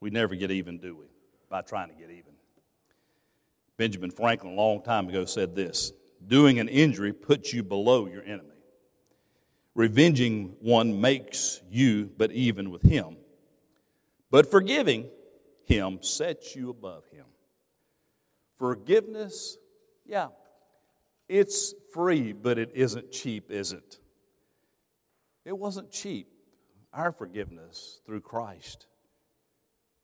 We 0.00 0.10
never 0.10 0.34
get 0.34 0.50
even, 0.50 0.78
do 0.78 0.96
we? 0.96 1.04
By 1.48 1.62
trying 1.62 1.90
to 1.90 1.94
get 1.94 2.10
even. 2.10 2.32
Benjamin 3.76 4.10
Franklin, 4.10 4.54
a 4.54 4.56
long 4.56 4.82
time 4.82 5.08
ago, 5.08 5.24
said 5.24 5.54
this 5.54 5.92
Doing 6.26 6.58
an 6.58 6.66
injury 6.66 7.12
puts 7.12 7.52
you 7.52 7.62
below 7.62 8.08
your 8.08 8.24
enemy. 8.24 8.50
Revenging 9.76 10.56
one 10.58 11.00
makes 11.00 11.60
you 11.70 12.10
but 12.18 12.32
even 12.32 12.72
with 12.72 12.82
him. 12.82 13.18
But 14.32 14.50
forgiving 14.50 15.10
him 15.64 16.00
sets 16.02 16.56
you 16.56 16.70
above 16.70 17.04
him. 17.12 17.26
Forgiveness, 18.58 19.58
yeah, 20.04 20.30
it's 21.28 21.74
free, 21.92 22.32
but 22.32 22.58
it 22.58 22.70
isn't 22.74 23.10
cheap, 23.10 23.50
is 23.50 23.72
it? 23.72 23.98
It 25.44 25.56
wasn't 25.56 25.90
cheap, 25.90 26.28
our 26.92 27.12
forgiveness 27.12 28.00
through 28.06 28.20
Christ. 28.20 28.86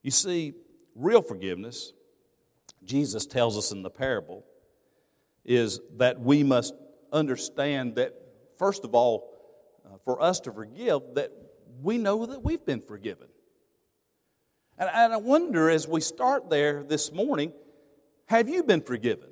You 0.02 0.10
see, 0.10 0.52
real 0.94 1.22
forgiveness, 1.22 1.92
Jesus 2.84 3.26
tells 3.26 3.56
us 3.56 3.72
in 3.72 3.82
the 3.82 3.90
parable, 3.90 4.44
is 5.44 5.80
that 5.96 6.20
we 6.20 6.42
must 6.42 6.74
understand 7.12 7.96
that, 7.96 8.14
first 8.58 8.84
of 8.84 8.94
all, 8.94 9.28
uh, 9.84 9.98
for 10.04 10.22
us 10.22 10.40
to 10.40 10.52
forgive, 10.52 11.02
that 11.14 11.32
we 11.82 11.98
know 11.98 12.26
that 12.26 12.42
we've 12.42 12.64
been 12.64 12.80
forgiven. 12.80 13.28
And, 14.78 14.90
and 14.92 15.12
I 15.12 15.16
wonder 15.16 15.70
as 15.70 15.86
we 15.86 16.00
start 16.00 16.50
there 16.50 16.82
this 16.82 17.12
morning, 17.12 17.52
have 18.26 18.48
you 18.48 18.62
been 18.62 18.80
forgiven? 18.80 19.31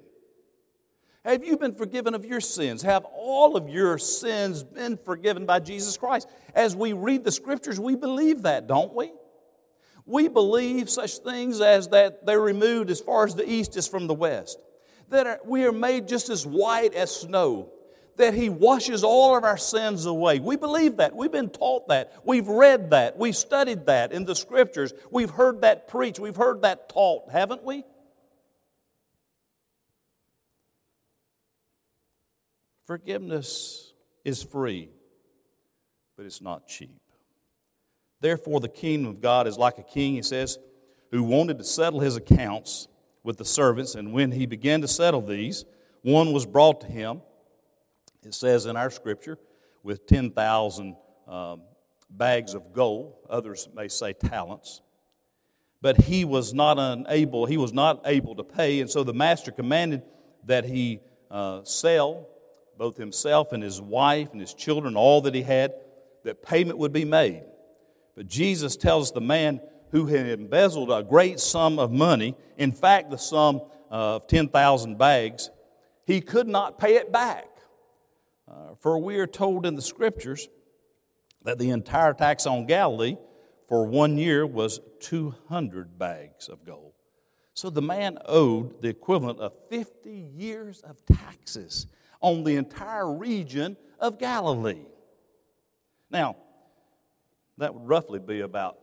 Have 1.25 1.45
you 1.45 1.59
been 1.59 1.75
forgiven 1.75 2.15
of 2.15 2.25
your 2.25 2.41
sins? 2.41 2.81
Have 2.83 3.05
all 3.05 3.57
of 3.57 3.69
your 3.69 3.99
sins 3.99 4.63
been 4.63 4.97
forgiven 4.97 5.45
by 5.45 5.61
Jesus 5.61 5.99
Christ? 5.99 6.27
As 6.55 6.75
we 6.75 6.95
read 6.95 7.25
the 7.25 7.33
scriptures, 7.33 7.79
we 7.79 7.95
believe 7.95 8.43
that, 8.43 8.67
don't 8.67 8.95
we? 8.95 9.13
We 10.07 10.29
believe 10.29 10.89
such 10.89 11.19
things 11.19 11.61
as 11.61 11.89
that 11.89 12.25
they're 12.25 12.41
removed 12.41 12.91
as 12.91 13.01
far 13.01 13.27
as 13.27 13.35
the 13.35 13.49
east 13.49 13.77
is 13.77 13.87
from 13.87 14.07
the 14.07 14.15
west, 14.15 14.63
that 15.11 15.47
we 15.47 15.65
are 15.67 15.73
made 15.73 16.09
just 16.09 16.31
as 16.31 16.47
white 16.47 16.95
as 16.95 17.15
snow, 17.15 17.71
that 18.17 18.33
He 18.33 18.49
washes 18.49 19.05
all 19.05 19.37
of 19.37 19.45
our 19.45 19.59
sins 19.59 20.07
away. 20.07 20.41
We 20.41 20.57
believe 20.57 20.97
that. 20.97 21.15
We've 21.15 21.31
been 21.31 21.51
taught 21.51 21.89
that. 21.89 22.15
We've 22.25 22.49
read 22.49 22.91
that. 22.91 23.19
We've 23.19 23.37
studied 23.37 23.85
that 23.87 24.13
in 24.13 24.25
the 24.25 24.35
scriptures. 24.35 24.95
We've 25.11 25.31
heard 25.31 25.61
that 25.61 25.87
preached. 25.87 26.19
We've 26.19 26.35
heard 26.35 26.63
that 26.63 26.89
taught, 26.89 27.31
haven't 27.31 27.63
we? 27.63 27.85
Forgiveness 32.91 33.93
is 34.25 34.43
free, 34.43 34.89
but 36.17 36.27
it's 36.27 36.43
not 36.43 36.67
cheap. 36.67 37.01
Therefore, 38.21 38.59
the 38.59 38.69
kingdom 38.69 39.09
of 39.09 39.21
God 39.21 39.47
is 39.47 39.57
like 39.57 39.79
a 39.79 39.85
king, 39.85 40.15
he 40.15 40.23
says, 40.23 40.59
who 41.13 41.23
wanted 41.23 41.59
to 41.59 41.65
settle 41.65 42.01
his 42.01 42.17
accounts 42.17 42.89
with 43.23 43.37
the 43.37 43.45
servants. 43.45 43.95
And 43.95 44.13
when 44.13 44.33
he 44.33 44.45
began 44.45 44.81
to 44.81 44.89
settle 44.89 45.23
these, 45.23 45.65
one 46.03 46.33
was 46.33 46.47
brought 46.47 46.81
to 46.81 46.89
him, 46.89 47.23
it 48.25 48.35
says 48.35 48.67
in 48.67 48.77
our 48.77 48.91
scripture, 48.91 49.39
with 49.85 50.09
10,000 50.09 50.97
um, 51.29 51.63
bags 52.11 52.55
of 52.55 52.73
gold. 52.73 53.15
Others 53.31 53.69
may 53.73 53.87
say 53.87 54.15
talents. 54.15 54.81
But 55.81 55.97
he 55.97 56.25
was 56.25 56.53
not 56.53 56.77
unable, 56.77 57.47
he 57.47 57.57
was 57.57 57.73
not 57.73 58.01
able 58.05 58.35
to 58.35 58.43
pay, 58.43 58.81
and 58.81 58.91
so 58.91 59.05
the 59.05 59.15
master 59.15 59.53
commanded 59.53 60.03
that 60.47 60.65
he 60.65 60.99
uh, 61.31 61.63
sell 61.63 62.27
both 62.81 62.97
himself 62.97 63.53
and 63.53 63.63
his 63.63 63.79
wife 63.79 64.33
and 64.33 64.41
his 64.41 64.55
children, 64.55 64.97
all 64.97 65.21
that 65.21 65.35
he 65.35 65.43
had, 65.43 65.75
that 66.25 66.43
payment 66.43 66.79
would 66.79 66.95
be 66.95 67.05
made. 67.05 67.43
But 68.17 68.27
Jesus 68.27 68.75
tells 68.75 69.13
the 69.13 69.21
man 69.21 69.61
who 69.91 70.07
had 70.07 70.27
embezzled 70.27 70.91
a 70.91 71.03
great 71.03 71.41
sum 71.41 71.79
of 71.79 71.93
money, 71.93 72.35
in 72.57 72.73
fact, 72.73 73.11
the 73.11 73.19
sum 73.19 73.61
of 73.91 74.27
10,000 74.29 74.97
bags, 74.97 75.51
he 76.07 76.23
could 76.23 76.49
not 76.49 76.79
pay 76.79 76.95
it 76.95 77.13
back. 77.13 77.51
Uh, 78.51 78.75
for 78.79 78.99
we 78.99 79.19
are 79.19 79.27
told 79.27 79.67
in 79.67 79.77
the 79.77 79.83
scriptures 79.83 80.49
that 81.43 81.59
the 81.59 81.69
entire 81.69 82.15
tax 82.15 82.47
on 82.47 82.65
Galilee 82.65 83.19
for 83.69 83.85
one 83.85 84.17
year 84.17 84.47
was 84.47 84.81
200 85.01 85.99
bags 85.99 86.49
of 86.49 86.65
gold. 86.65 86.95
So 87.53 87.69
the 87.69 87.83
man 87.83 88.17
owed 88.25 88.81
the 88.81 88.89
equivalent 88.89 89.39
of 89.39 89.53
50 89.69 90.11
years 90.11 90.81
of 90.81 91.05
taxes 91.05 91.87
on 92.21 92.45
the 92.45 92.57
entire 92.57 93.13
region 93.13 93.77
of 93.99 94.19
Galilee. 94.19 94.87
Now, 96.11 96.37
that 97.59 97.75
would 97.75 97.87
roughly 97.87 98.19
be 98.19 98.41
about 98.41 98.79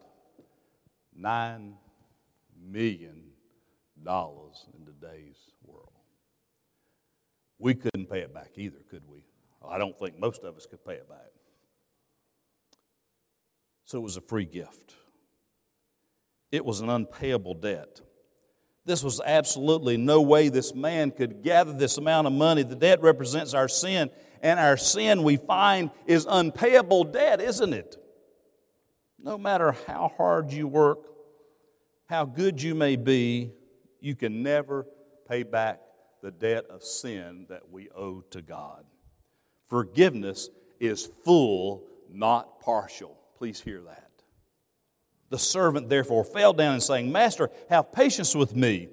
$9 1.19 1.73
million 2.61 3.23
in 4.05 4.85
today's 4.85 5.37
world. 5.63 5.91
We 7.59 7.73
couldn't 7.73 8.09
pay 8.09 8.19
it 8.19 8.33
back 8.33 8.51
either, 8.55 8.77
could 8.89 9.03
we? 9.07 9.23
I 9.67 9.77
don't 9.77 9.97
think 9.97 10.19
most 10.19 10.43
of 10.43 10.55
us 10.55 10.65
could 10.65 10.85
pay 10.85 10.93
it 10.93 11.09
back. 11.09 11.31
So 13.85 13.97
it 13.97 14.01
was 14.01 14.17
a 14.17 14.21
free 14.21 14.45
gift. 14.45 14.93
It 16.51 16.63
was 16.63 16.79
an 16.81 16.89
unpayable 16.89 17.55
debt. 17.55 18.01
This 18.87 19.03
was 19.03 19.19
absolutely 19.19 19.97
no 19.97 20.21
way 20.21 20.47
this 20.47 20.73
man 20.73 21.11
could 21.11 21.43
gather 21.43 21.73
this 21.73 21.97
amount 21.97 22.25
of 22.25 22.31
money. 22.31 22.63
The 22.63 22.77
debt 22.77 23.01
represents 23.01 23.53
our 23.53 23.67
sin, 23.67 24.09
and 24.41 24.61
our 24.61 24.77
sin 24.77 25.23
we 25.23 25.35
find 25.35 25.91
is 26.05 26.25
unpayable 26.27 27.03
debt, 27.03 27.41
isn't 27.41 27.73
it? 27.73 27.97
No 29.19 29.37
matter 29.37 29.75
how 29.87 30.13
hard 30.15 30.53
you 30.53 30.69
work, 30.69 30.99
how 32.05 32.23
good 32.23 32.61
you 32.61 32.75
may 32.75 32.95
be, 32.95 33.51
you 33.99 34.15
can 34.15 34.41
never 34.41 34.87
pay 35.27 35.43
back 35.43 35.81
the 36.23 36.31
debt 36.31 36.67
of 36.69 36.81
sin 36.81 37.45
that 37.49 37.69
we 37.69 37.89
owe 37.89 38.21
to 38.31 38.41
God. 38.41 38.85
Forgiveness 39.67 40.49
is 40.79 41.09
full, 41.25 41.83
not 42.09 42.61
partial. 42.61 43.17
Please 43.37 43.59
hear 43.59 43.81
that. 43.81 44.06
The 45.29 45.37
servant 45.37 45.89
therefore 45.89 46.23
fell 46.23 46.53
down 46.53 46.73
and 46.73 46.83
saying, 46.83 47.11
Master, 47.11 47.49
have 47.69 47.91
patience 47.91 48.33
with 48.33 48.55
me, 48.55 48.89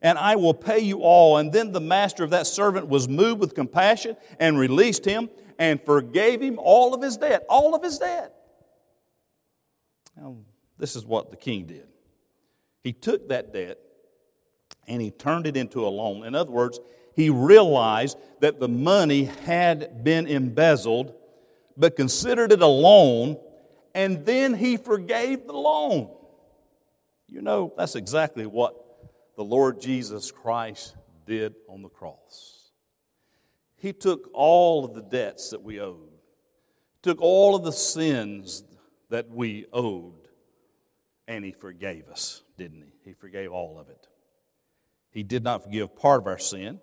and 0.00 0.16
I 0.16 0.36
will 0.36 0.54
pay 0.54 0.78
you 0.78 1.00
all. 1.00 1.38
And 1.38 1.52
then 1.52 1.72
the 1.72 1.80
master 1.80 2.22
of 2.22 2.30
that 2.30 2.46
servant 2.46 2.88
was 2.88 3.08
moved 3.08 3.40
with 3.40 3.54
compassion 3.54 4.16
and 4.38 4.58
released 4.58 5.04
him 5.04 5.28
and 5.58 5.80
forgave 5.84 6.40
him 6.40 6.58
all 6.58 6.94
of 6.94 7.02
his 7.02 7.16
debt. 7.16 7.44
All 7.48 7.74
of 7.74 7.82
his 7.82 7.98
debt. 7.98 8.32
Now, 10.16 10.36
this 10.78 10.96
is 10.96 11.04
what 11.04 11.30
the 11.30 11.36
king 11.36 11.66
did. 11.66 11.86
He 12.82 12.92
took 12.92 13.28
that 13.28 13.52
debt 13.52 13.78
and 14.88 15.00
he 15.00 15.10
turned 15.10 15.46
it 15.46 15.56
into 15.56 15.86
a 15.86 15.88
loan. 15.88 16.24
In 16.24 16.34
other 16.34 16.50
words, 16.50 16.80
he 17.14 17.30
realized 17.30 18.18
that 18.40 18.58
the 18.58 18.68
money 18.68 19.24
had 19.24 20.02
been 20.02 20.26
embezzled, 20.26 21.14
but 21.76 21.96
considered 21.96 22.52
it 22.52 22.62
a 22.62 22.66
loan 22.66 23.36
and 23.94 24.24
then 24.24 24.54
he 24.54 24.76
forgave 24.76 25.46
the 25.46 25.52
loan. 25.52 26.10
You 27.28 27.42
know, 27.42 27.72
that's 27.76 27.96
exactly 27.96 28.46
what 28.46 28.76
the 29.36 29.44
Lord 29.44 29.80
Jesus 29.80 30.30
Christ 30.30 30.94
did 31.26 31.54
on 31.68 31.82
the 31.82 31.88
cross. 31.88 32.70
He 33.76 33.92
took 33.92 34.30
all 34.32 34.84
of 34.84 34.94
the 34.94 35.02
debts 35.02 35.50
that 35.50 35.62
we 35.62 35.80
owed, 35.80 36.10
took 37.02 37.20
all 37.20 37.56
of 37.56 37.64
the 37.64 37.72
sins 37.72 38.62
that 39.10 39.28
we 39.28 39.66
owed, 39.72 40.28
and 41.26 41.44
He 41.44 41.52
forgave 41.52 42.08
us, 42.08 42.42
didn't 42.56 42.82
He? 42.82 43.10
He 43.10 43.14
forgave 43.14 43.50
all 43.50 43.78
of 43.78 43.88
it. 43.88 44.06
He 45.10 45.22
did 45.22 45.42
not 45.42 45.64
forgive 45.64 45.96
part 45.96 46.20
of 46.20 46.26
our 46.26 46.38
sin, 46.38 46.80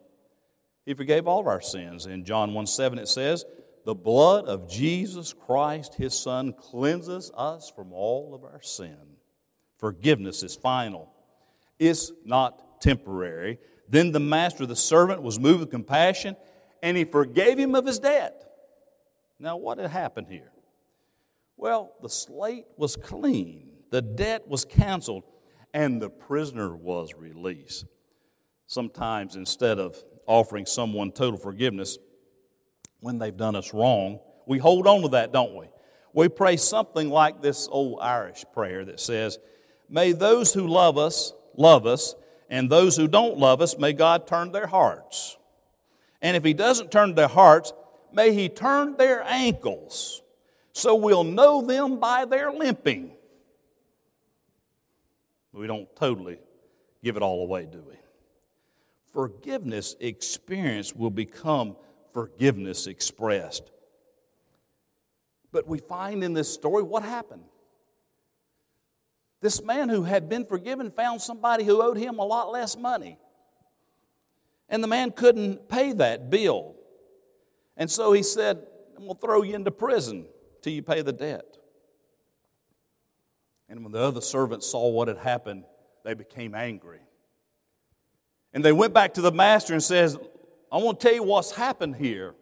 He 0.86 0.94
forgave 0.94 1.28
all 1.28 1.40
of 1.40 1.48
our 1.48 1.62
sins. 1.62 2.06
In 2.06 2.26
John 2.26 2.54
1 2.54 2.68
7, 2.68 3.00
it 3.00 3.08
says, 3.08 3.46
The 3.86 3.96
blood 3.96 4.46
of 4.46 4.70
Jesus 4.70 5.34
Christ, 5.34 5.96
His 5.96 6.18
Son, 6.18 6.54
cleanses 6.54 7.32
us 7.36 7.72
from 7.74 7.94
all 7.94 8.36
of 8.36 8.44
our 8.44 8.62
sin. 8.62 8.98
Forgiveness 9.78 10.44
is 10.44 10.56
final, 10.56 11.12
it's 11.80 12.12
not 12.26 12.82
temporary. 12.82 13.60
Then 13.88 14.12
the 14.12 14.20
master, 14.20 14.66
the 14.66 14.76
servant, 14.76 15.24
was 15.24 15.40
moved 15.40 15.62
with 15.62 15.72
compassion 15.72 16.36
and 16.82 16.96
he 16.96 17.06
forgave 17.06 17.58
him 17.58 17.76
of 17.76 17.86
his 17.86 18.00
debt. 18.00 18.46
Now, 19.40 19.58
what 19.58 19.78
had 19.78 19.90
happened 19.90 20.28
here? 20.30 20.52
Well, 21.58 21.94
the 22.02 22.10
slate 22.10 22.66
was 22.78 22.96
clean, 22.96 23.70
the 23.90 24.02
debt 24.02 24.48
was 24.48 24.66
canceled, 24.66 25.24
and 25.74 26.02
the 26.02 26.10
prisoner 26.10 26.76
was 26.76 27.14
released. 27.16 27.86
Sometimes, 28.68 29.36
instead 29.36 29.80
of 29.80 30.02
offering 30.26 30.66
someone 30.66 31.12
total 31.12 31.40
forgiveness 31.40 31.98
when 33.00 33.18
they've 33.20 33.36
done 33.36 33.56
us 33.56 33.74
wrong, 33.74 34.20
we 34.46 34.58
hold 34.58 34.88
on 34.88 35.02
to 35.04 35.08
that, 35.10 35.32
don't 35.32 35.56
we? 35.56 35.68
We 36.14 36.28
pray 36.28 36.58
something 36.58 37.10
like 37.10 37.42
this 37.42 37.68
old 37.72 38.00
Irish 38.02 38.46
prayer 38.54 38.84
that 38.86 39.00
says, 39.00 39.38
May 39.90 40.12
those 40.12 40.54
who 40.54 40.68
love 40.68 40.98
us 40.98 41.34
love 41.60 41.86
us, 41.86 42.16
and 42.50 42.70
those 42.70 42.96
who 42.96 43.08
don't 43.08 43.38
love 43.38 43.62
us, 43.62 43.78
may 43.78 43.94
God 43.94 44.26
turn 44.26 44.52
their 44.52 44.66
hearts. 44.66 45.38
And 46.22 46.36
if 46.36 46.44
He 46.44 46.54
doesn't 46.54 46.92
turn 46.92 47.14
their 47.14 47.28
hearts, 47.28 47.74
may 48.12 48.34
He 48.34 48.50
turn 48.50 48.96
their 48.98 49.22
ankles 49.24 50.24
so 50.72 50.96
we'll 50.96 51.24
know 51.24 51.62
them 51.62 52.00
by 52.00 52.26
their 52.26 52.52
limping. 52.52 53.12
We 55.52 55.68
don't 55.68 55.94
totally 55.96 56.40
give 57.04 57.18
it 57.18 57.22
all 57.22 57.44
away, 57.44 57.66
do 57.66 57.84
we? 57.88 57.96
Forgiveness 59.12 59.96
experience 60.00 60.96
will 60.96 61.10
become 61.10 61.76
forgiveness 62.20 62.86
expressed. 62.86 63.72
But 65.54 65.68
we 65.68 65.80
find 65.80 66.22
in 66.22 66.34
this 66.34 66.54
story 66.54 66.84
what 66.84 67.02
happened. 67.02 67.46
This 69.40 69.64
man 69.64 69.88
who 69.88 70.04
had 70.04 70.28
been 70.28 70.46
forgiven 70.46 70.92
found 70.92 71.22
somebody 71.22 71.64
who 71.64 71.82
owed 71.82 71.98
him 71.98 72.20
a 72.20 72.26
lot 72.26 72.52
less 72.52 72.76
money. 72.76 73.18
And 74.68 74.84
the 74.84 74.88
man 74.88 75.12
couldn't 75.12 75.70
pay 75.70 75.94
that 75.94 76.30
bill. 76.30 76.76
And 77.78 77.90
so 77.90 78.12
he 78.12 78.22
said, 78.22 78.68
I'm 78.98 79.06
going 79.06 79.16
to 79.16 79.22
throw 79.22 79.42
you 79.44 79.56
into 79.56 79.72
prison 79.72 80.26
till 80.62 80.74
you 80.74 80.84
pay 80.84 81.02
the 81.02 81.14
debt. 81.14 81.58
And 83.70 83.82
when 83.82 83.94
the 83.94 84.02
other 84.02 84.20
servants 84.20 84.68
saw 84.68 84.90
what 84.90 85.08
had 85.08 85.20
happened, 85.20 85.64
they 86.04 86.16
became 86.16 86.54
angry. 86.54 87.00
And 88.54 88.66
they 88.66 88.74
went 88.74 88.94
back 88.94 89.14
to 89.14 89.22
the 89.22 89.32
master 89.32 89.74
and 89.74 89.82
says, 89.82 90.18
I 90.72 90.78
want 90.78 91.00
to 91.00 91.08
tell 91.08 91.16
you 91.16 91.24
what's 91.24 91.52
happened 91.52 91.96
here. 91.96 92.36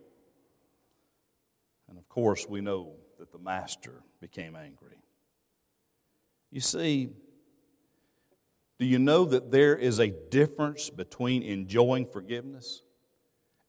And 1.89 1.98
of 1.98 2.07
course, 2.10 2.46
we 2.48 2.62
know 2.62 2.93
that 3.19 3.31
the 3.31 3.39
master 3.39 4.03
became 4.19 4.55
angry. 4.55 4.98
You 6.51 6.62
see, 6.62 7.10
do 8.79 8.86
you 8.86 9.00
know 9.00 9.25
that 9.25 9.52
there 9.52 9.75
is 9.75 9.99
a 9.99 10.10
difference 10.10 10.89
between 10.89 11.43
enjoying 11.43 12.06
forgiveness 12.06 12.84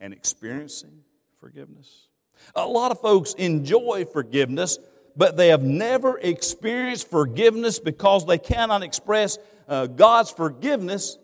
and 0.00 0.12
experiencing 0.12 1.00
forgiveness? 1.40 2.08
A 2.54 2.66
lot 2.66 2.92
of 2.92 3.00
folks 3.00 3.34
enjoy 3.34 4.04
forgiveness, 4.04 4.78
but 5.16 5.36
they 5.36 5.48
have 5.48 5.62
never 5.62 6.18
experienced 6.18 7.08
forgiveness 7.10 7.78
because 7.78 8.26
they 8.26 8.38
cannot 8.38 8.82
express 8.82 9.38
uh, 9.66 9.86
God's 9.86 10.30
forgiveness 10.30 11.18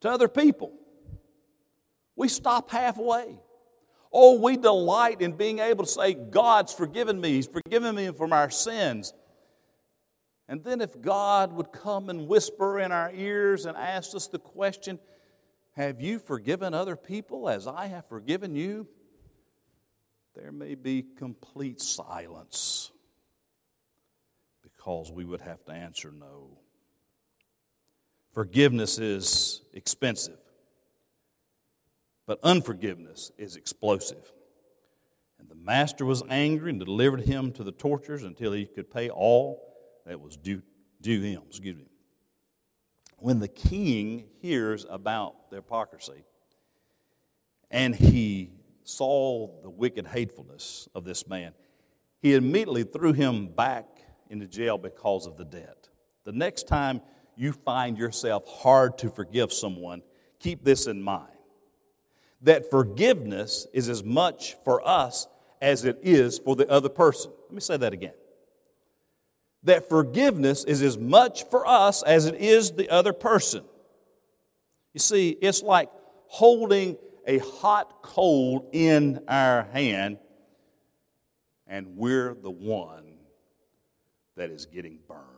to 0.00 0.10
other 0.10 0.28
people. 0.28 0.72
We 2.16 2.28
stop 2.28 2.70
halfway. 2.70 3.38
Oh, 4.12 4.38
we 4.40 4.56
delight 4.56 5.22
in 5.22 5.32
being 5.32 5.58
able 5.58 5.84
to 5.84 5.90
say, 5.90 6.12
God's 6.12 6.72
forgiven 6.72 7.20
me. 7.20 7.30
He's 7.30 7.46
forgiven 7.46 7.94
me 7.94 8.10
from 8.10 8.32
our 8.32 8.50
sins. 8.50 9.14
And 10.48 10.62
then 10.62 10.82
if 10.82 11.00
God 11.00 11.52
would 11.54 11.72
come 11.72 12.10
and 12.10 12.28
whisper 12.28 12.78
in 12.78 12.92
our 12.92 13.10
ears 13.14 13.64
and 13.64 13.76
ask 13.76 14.14
us 14.14 14.26
the 14.26 14.38
question, 14.38 14.98
Have 15.76 16.02
you 16.02 16.18
forgiven 16.18 16.74
other 16.74 16.96
people 16.96 17.48
as 17.48 17.66
I 17.66 17.86
have 17.86 18.06
forgiven 18.06 18.54
you? 18.54 18.86
There 20.34 20.52
may 20.52 20.74
be 20.74 21.06
complete 21.16 21.80
silence 21.80 22.90
because 24.62 25.10
we 25.10 25.24
would 25.24 25.40
have 25.40 25.64
to 25.64 25.72
answer 25.72 26.12
no. 26.12 26.58
Forgiveness 28.32 28.98
is 28.98 29.62
expensive, 29.74 30.38
but 32.26 32.38
unforgiveness 32.42 33.30
is 33.38 33.56
explosive. 33.56 34.32
And 35.38 35.48
the 35.48 35.54
master 35.54 36.04
was 36.04 36.22
angry 36.28 36.70
and 36.70 36.78
delivered 36.78 37.22
him 37.22 37.52
to 37.52 37.64
the 37.64 37.72
tortures 37.72 38.22
until 38.22 38.52
he 38.52 38.66
could 38.66 38.90
pay 38.90 39.10
all 39.10 39.74
that 40.06 40.20
was 40.20 40.36
due, 40.36 40.62
due 41.00 41.20
him. 41.20 41.42
Excuse 41.48 41.76
me. 41.76 41.86
When 43.18 43.40
the 43.40 43.48
king 43.48 44.26
hears 44.40 44.86
about 44.88 45.50
the 45.50 45.56
hypocrisy 45.56 46.24
and 47.70 47.94
he 47.94 48.50
saw 48.84 49.60
the 49.62 49.70
wicked 49.70 50.06
hatefulness 50.06 50.88
of 50.94 51.04
this 51.04 51.26
man, 51.26 51.52
he 52.20 52.34
immediately 52.34 52.84
threw 52.84 53.12
him 53.12 53.48
back 53.48 53.86
into 54.28 54.46
jail 54.46 54.78
because 54.78 55.26
of 55.26 55.36
the 55.36 55.44
debt. 55.44 55.88
The 56.24 56.32
next 56.32 56.68
time 56.68 57.00
you 57.36 57.52
find 57.52 57.98
yourself 57.98 58.46
hard 58.46 58.98
to 58.98 59.10
forgive 59.10 59.52
someone, 59.52 60.02
keep 60.38 60.64
this 60.64 60.86
in 60.86 61.02
mind 61.02 61.31
that 62.42 62.70
forgiveness 62.70 63.66
is 63.72 63.88
as 63.88 64.02
much 64.02 64.56
for 64.64 64.86
us 64.86 65.28
as 65.60 65.84
it 65.84 65.98
is 66.02 66.38
for 66.38 66.56
the 66.56 66.68
other 66.68 66.88
person. 66.88 67.32
Let 67.44 67.54
me 67.54 67.60
say 67.60 67.76
that 67.76 67.92
again 67.92 68.14
that 69.64 69.88
forgiveness 69.88 70.64
is 70.64 70.82
as 70.82 70.98
much 70.98 71.44
for 71.48 71.66
us 71.66 72.02
as 72.02 72.26
it 72.26 72.34
is 72.36 72.72
the 72.72 72.90
other 72.90 73.12
person. 73.12 73.64
You 74.92 75.00
see, 75.00 75.30
it's 75.30 75.62
like 75.62 75.88
holding 76.26 76.96
a 77.26 77.38
hot 77.38 78.02
coal 78.02 78.68
in 78.72 79.22
our 79.28 79.62
hand, 79.72 80.18
and 81.66 81.96
we're 81.96 82.34
the 82.34 82.50
one 82.50 83.14
that 84.36 84.50
is 84.50 84.66
getting 84.66 84.98
burned. 85.06 85.31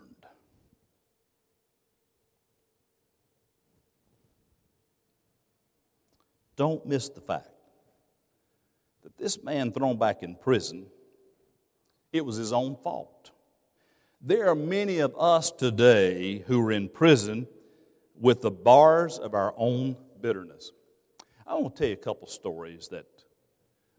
Don't 6.56 6.84
miss 6.86 7.08
the 7.08 7.20
fact 7.20 7.48
that 9.02 9.16
this 9.16 9.42
man 9.42 9.72
thrown 9.72 9.98
back 9.98 10.22
in 10.22 10.34
prison, 10.36 10.86
it 12.12 12.24
was 12.24 12.36
his 12.36 12.52
own 12.52 12.76
fault. 12.76 13.32
There 14.20 14.48
are 14.48 14.54
many 14.54 15.00
of 15.00 15.14
us 15.18 15.50
today 15.50 16.38
who 16.46 16.66
are 16.66 16.72
in 16.72 16.88
prison 16.88 17.46
with 18.18 18.40
the 18.40 18.50
bars 18.50 19.18
of 19.18 19.34
our 19.34 19.52
own 19.56 19.96
bitterness. 20.20 20.72
I 21.46 21.54
want 21.54 21.76
to 21.76 21.78
tell 21.78 21.88
you 21.88 21.94
a 21.94 21.96
couple 21.98 22.26
stories 22.26 22.88
that 22.88 23.06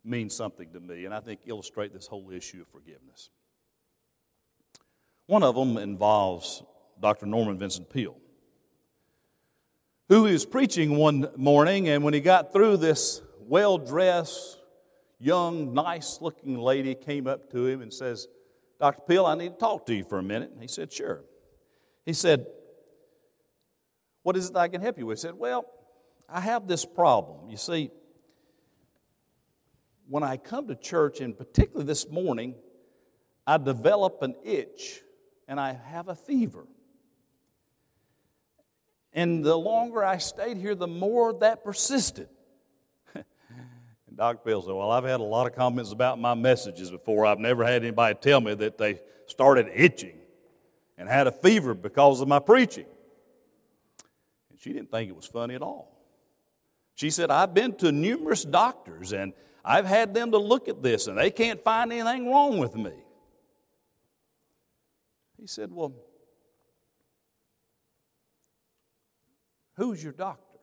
mean 0.03 0.29
something 0.29 0.71
to 0.71 0.79
me 0.79 1.05
and 1.05 1.13
I 1.13 1.19
think 1.19 1.41
illustrate 1.45 1.93
this 1.93 2.07
whole 2.07 2.31
issue 2.31 2.61
of 2.61 2.67
forgiveness. 2.67 3.29
One 5.27 5.43
of 5.43 5.55
them 5.55 5.77
involves 5.77 6.63
Dr. 6.99 7.25
Norman 7.25 7.57
Vincent 7.57 7.89
Peale, 7.89 8.17
who 10.09 10.23
was 10.23 10.45
preaching 10.45 10.97
one 10.97 11.29
morning, 11.35 11.89
and 11.89 12.03
when 12.03 12.13
he 12.13 12.19
got 12.19 12.53
through, 12.53 12.77
this 12.77 13.21
well 13.39 13.77
dressed, 13.77 14.59
young, 15.19 15.73
nice 15.73 16.19
looking 16.21 16.57
lady 16.57 16.95
came 16.95 17.27
up 17.27 17.51
to 17.51 17.65
him 17.65 17.81
and 17.81 17.93
says, 17.93 18.27
Dr. 18.79 19.01
Peale, 19.07 19.25
I 19.25 19.35
need 19.35 19.53
to 19.53 19.57
talk 19.57 19.85
to 19.87 19.95
you 19.95 20.03
for 20.03 20.19
a 20.19 20.23
minute. 20.23 20.51
And 20.51 20.61
he 20.61 20.67
said, 20.67 20.91
Sure. 20.91 21.23
He 22.05 22.13
said, 22.13 22.45
What 24.23 24.37
is 24.37 24.49
it 24.49 24.55
I 24.55 24.67
can 24.67 24.81
help 24.81 24.97
you 24.99 25.05
with? 25.05 25.19
He 25.19 25.21
said, 25.21 25.35
Well, 25.35 25.65
I 26.29 26.39
have 26.39 26.67
this 26.67 26.85
problem. 26.85 27.49
You 27.49 27.57
see, 27.57 27.91
when 30.07 30.23
I 30.23 30.37
come 30.37 30.67
to 30.67 30.75
church, 30.75 31.21
and 31.21 31.37
particularly 31.37 31.85
this 31.85 32.09
morning, 32.09 32.55
I 33.47 33.57
develop 33.57 34.21
an 34.21 34.35
itch 34.43 35.01
and 35.47 35.59
I 35.59 35.73
have 35.73 36.09
a 36.09 36.15
fever. 36.15 36.65
And 39.15 39.43
the 39.43 39.56
longer 39.56 40.04
I 40.04 40.17
stayed 40.17 40.58
here, 40.58 40.75
the 40.75 40.88
more 40.88 41.34
that 41.34 41.63
persisted. 41.63 42.30
And 43.15 44.17
Dr. 44.17 44.41
Peale 44.45 44.62
said, 44.62 44.73
Well, 44.75 44.91
I've 44.91 45.06
had 45.06 45.19
a 45.19 45.23
lot 45.23 45.47
of 45.47 45.56
comments 45.56 45.91
about 45.91 46.19
my 46.19 46.36
messages 46.36 46.91
before. 46.91 47.25
I've 47.25 47.39
never 47.39 47.65
had 47.65 47.82
anybody 47.82 48.15
tell 48.21 48.39
me 48.39 48.54
that 48.54 48.78
they 48.78 48.99
started 49.25 49.67
itching. 49.73 50.19
and 50.97 51.10
had 51.10 51.28
a 51.28 51.32
fever 51.32 51.73
because 51.73 52.21
of 52.21 52.28
my 52.28 52.39
preaching. 52.39 52.86
And 54.49 54.60
she 54.60 54.71
didn't 54.73 54.91
think 54.91 55.10
it 55.10 55.15
was 55.15 55.25
funny 55.25 55.56
at 55.56 55.62
all. 55.62 55.91
She 56.95 57.10
said, 57.10 57.30
I've 57.32 57.54
been 57.54 57.73
to 57.78 57.91
numerous 57.91 58.45
doctors 58.45 59.12
and 59.12 59.34
I've 59.63 59.86
had 59.86 60.13
them 60.13 60.32
to 60.32 60.38
look 60.38 60.69
at 60.69 60.82
this 60.82 61.08
and 61.08 61.17
they 61.17 61.32
can't 61.32 61.62
find 61.63 61.91
anything 61.91 62.30
wrong 62.30 62.58
with 62.58 62.75
me. 62.75 62.93
He 65.39 65.47
said, 65.47 65.71
Well, 65.71 65.93
who's 69.77 70.03
your 70.03 70.13
doctor? 70.13 70.59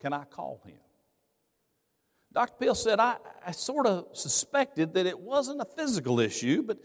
Can 0.00 0.12
I 0.12 0.24
call 0.24 0.60
him? 0.64 0.78
Dr. 2.32 2.54
Peale 2.60 2.74
said, 2.74 3.00
I, 3.00 3.16
I 3.46 3.52
sort 3.52 3.86
of 3.86 4.08
suspected 4.12 4.94
that 4.94 5.06
it 5.06 5.18
wasn't 5.18 5.60
a 5.60 5.64
physical 5.64 6.20
issue, 6.20 6.62
but 6.62 6.78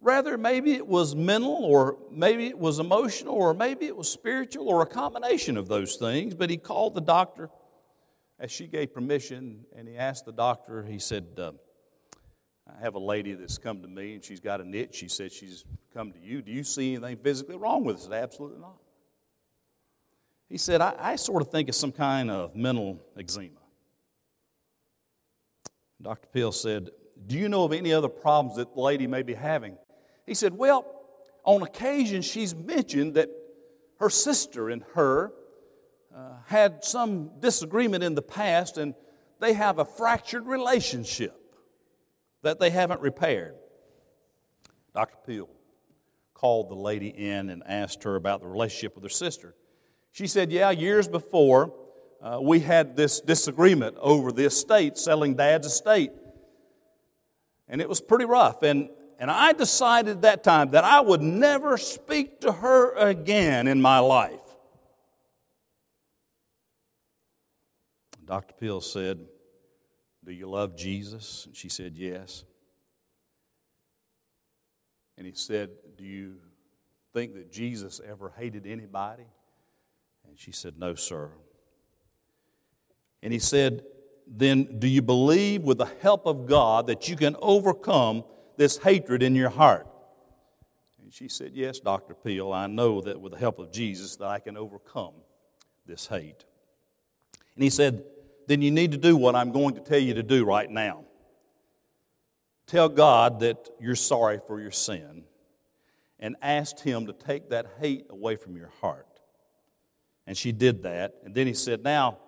rather 0.00 0.38
maybe 0.38 0.74
it 0.74 0.86
was 0.86 1.16
mental 1.16 1.64
or 1.64 1.98
maybe 2.10 2.46
it 2.46 2.58
was 2.58 2.78
emotional 2.78 3.34
or 3.34 3.52
maybe 3.52 3.86
it 3.86 3.96
was 3.96 4.08
spiritual 4.08 4.68
or 4.68 4.82
a 4.82 4.86
combination 4.86 5.56
of 5.56 5.66
those 5.66 5.96
things. 5.96 6.34
But 6.34 6.50
he 6.50 6.56
called 6.56 6.94
the 6.94 7.00
doctor 7.00 7.50
as 8.38 8.52
she 8.52 8.66
gave 8.66 8.94
permission 8.94 9.64
and 9.74 9.88
he 9.88 9.96
asked 9.96 10.24
the 10.24 10.32
doctor, 10.32 10.84
he 10.84 10.98
said, 10.98 11.26
uh, 11.36 11.52
I 12.68 12.80
have 12.80 12.94
a 12.94 13.00
lady 13.00 13.34
that's 13.34 13.58
come 13.58 13.82
to 13.82 13.88
me 13.88 14.14
and 14.14 14.24
she's 14.24 14.40
got 14.40 14.60
a 14.60 14.64
niche. 14.64 14.94
She 14.94 15.08
said 15.08 15.32
she's 15.32 15.64
come 15.92 16.12
to 16.12 16.18
you. 16.20 16.42
Do 16.42 16.52
you 16.52 16.62
see 16.62 16.94
anything 16.94 17.16
physically 17.16 17.56
wrong 17.56 17.84
with 17.84 17.96
us? 17.96 18.08
Absolutely 18.10 18.60
not. 18.60 18.76
He 20.48 20.58
said, 20.58 20.80
I, 20.80 20.94
I 20.98 21.16
sort 21.16 21.42
of 21.42 21.48
think 21.48 21.68
it's 21.68 21.78
some 21.78 21.92
kind 21.92 22.30
of 22.30 22.54
mental 22.54 23.00
eczema. 23.18 23.50
Dr. 26.00 26.28
Peale 26.32 26.52
said, 26.52 26.90
Do 27.26 27.36
you 27.36 27.48
know 27.48 27.64
of 27.64 27.72
any 27.72 27.92
other 27.92 28.08
problems 28.08 28.56
that 28.58 28.74
the 28.74 28.80
lady 28.80 29.06
may 29.06 29.22
be 29.22 29.34
having? 29.34 29.76
He 30.26 30.34
said, 30.34 30.56
Well, 30.56 30.84
on 31.44 31.62
occasion 31.62 32.22
she's 32.22 32.54
mentioned 32.54 33.14
that 33.14 33.30
her 33.98 34.10
sister 34.10 34.68
and 34.68 34.84
her 34.94 35.32
uh, 36.14 36.34
had 36.46 36.84
some 36.84 37.30
disagreement 37.40 38.04
in 38.04 38.14
the 38.14 38.22
past 38.22 38.78
and 38.78 38.94
they 39.40 39.52
have 39.52 39.78
a 39.78 39.84
fractured 39.84 40.46
relationship 40.46 41.34
that 42.42 42.58
they 42.58 42.70
haven't 42.70 43.00
repaired. 43.00 43.54
Dr. 44.94 45.16
Peale 45.26 45.50
called 46.34 46.70
the 46.70 46.74
lady 46.74 47.08
in 47.08 47.50
and 47.50 47.62
asked 47.66 48.04
her 48.04 48.16
about 48.16 48.40
the 48.40 48.46
relationship 48.46 48.94
with 48.94 49.04
her 49.04 49.10
sister. 49.10 49.54
She 50.16 50.26
said, 50.26 50.50
Yeah, 50.50 50.70
years 50.70 51.08
before, 51.08 51.74
uh, 52.22 52.38
we 52.40 52.60
had 52.60 52.96
this 52.96 53.20
disagreement 53.20 53.98
over 54.00 54.32
the 54.32 54.46
estate, 54.46 54.96
selling 54.96 55.34
dad's 55.34 55.66
estate. 55.66 56.10
And 57.68 57.82
it 57.82 57.88
was 57.88 58.00
pretty 58.00 58.24
rough. 58.24 58.62
And, 58.62 58.88
and 59.18 59.30
I 59.30 59.52
decided 59.52 60.22
that 60.22 60.42
time 60.42 60.70
that 60.70 60.84
I 60.84 61.00
would 61.00 61.20
never 61.20 61.76
speak 61.76 62.40
to 62.40 62.52
her 62.52 62.94
again 62.94 63.68
in 63.68 63.82
my 63.82 63.98
life. 63.98 64.40
Dr. 68.24 68.54
Peale 68.58 68.80
said, 68.80 69.18
Do 70.24 70.32
you 70.32 70.48
love 70.48 70.78
Jesus? 70.78 71.44
And 71.44 71.54
she 71.54 71.68
said, 71.68 71.98
Yes. 71.98 72.46
And 75.18 75.26
he 75.26 75.34
said, 75.34 75.72
Do 75.98 76.04
you 76.04 76.36
think 77.12 77.34
that 77.34 77.52
Jesus 77.52 78.00
ever 78.02 78.32
hated 78.34 78.66
anybody? 78.66 79.26
And 80.36 80.40
she 80.42 80.52
said, 80.52 80.74
No, 80.78 80.94
sir. 80.94 81.30
And 83.22 83.32
he 83.32 83.38
said, 83.38 83.84
Then 84.26 84.78
do 84.78 84.86
you 84.86 85.00
believe 85.00 85.62
with 85.62 85.78
the 85.78 85.90
help 86.02 86.26
of 86.26 86.46
God 86.46 86.88
that 86.88 87.08
you 87.08 87.16
can 87.16 87.36
overcome 87.40 88.22
this 88.58 88.76
hatred 88.76 89.22
in 89.22 89.34
your 89.34 89.48
heart? 89.48 89.88
And 91.02 91.10
she 91.10 91.28
said, 91.28 91.52
Yes, 91.54 91.80
Dr. 91.80 92.12
Peale, 92.12 92.52
I 92.52 92.66
know 92.66 93.00
that 93.00 93.18
with 93.18 93.32
the 93.32 93.38
help 93.38 93.58
of 93.58 93.72
Jesus 93.72 94.16
that 94.16 94.28
I 94.28 94.38
can 94.38 94.58
overcome 94.58 95.14
this 95.86 96.06
hate. 96.06 96.44
And 97.54 97.64
he 97.64 97.70
said, 97.70 98.04
Then 98.46 98.60
you 98.60 98.70
need 98.70 98.92
to 98.92 98.98
do 98.98 99.16
what 99.16 99.34
I'm 99.34 99.52
going 99.52 99.74
to 99.76 99.80
tell 99.80 99.98
you 99.98 100.12
to 100.12 100.22
do 100.22 100.44
right 100.44 100.68
now. 100.68 101.06
Tell 102.66 102.90
God 102.90 103.40
that 103.40 103.70
you're 103.80 103.96
sorry 103.96 104.38
for 104.46 104.60
your 104.60 104.70
sin 104.70 105.24
and 106.20 106.36
ask 106.42 106.78
Him 106.78 107.06
to 107.06 107.14
take 107.14 107.48
that 107.48 107.76
hate 107.80 108.04
away 108.10 108.36
from 108.36 108.54
your 108.54 108.72
heart. 108.82 109.15
And 110.26 110.36
she 110.36 110.52
did 110.52 110.82
that. 110.82 111.14
And 111.24 111.34
then 111.34 111.46
he 111.46 111.54
said, 111.54 111.84
Now, 111.84 112.18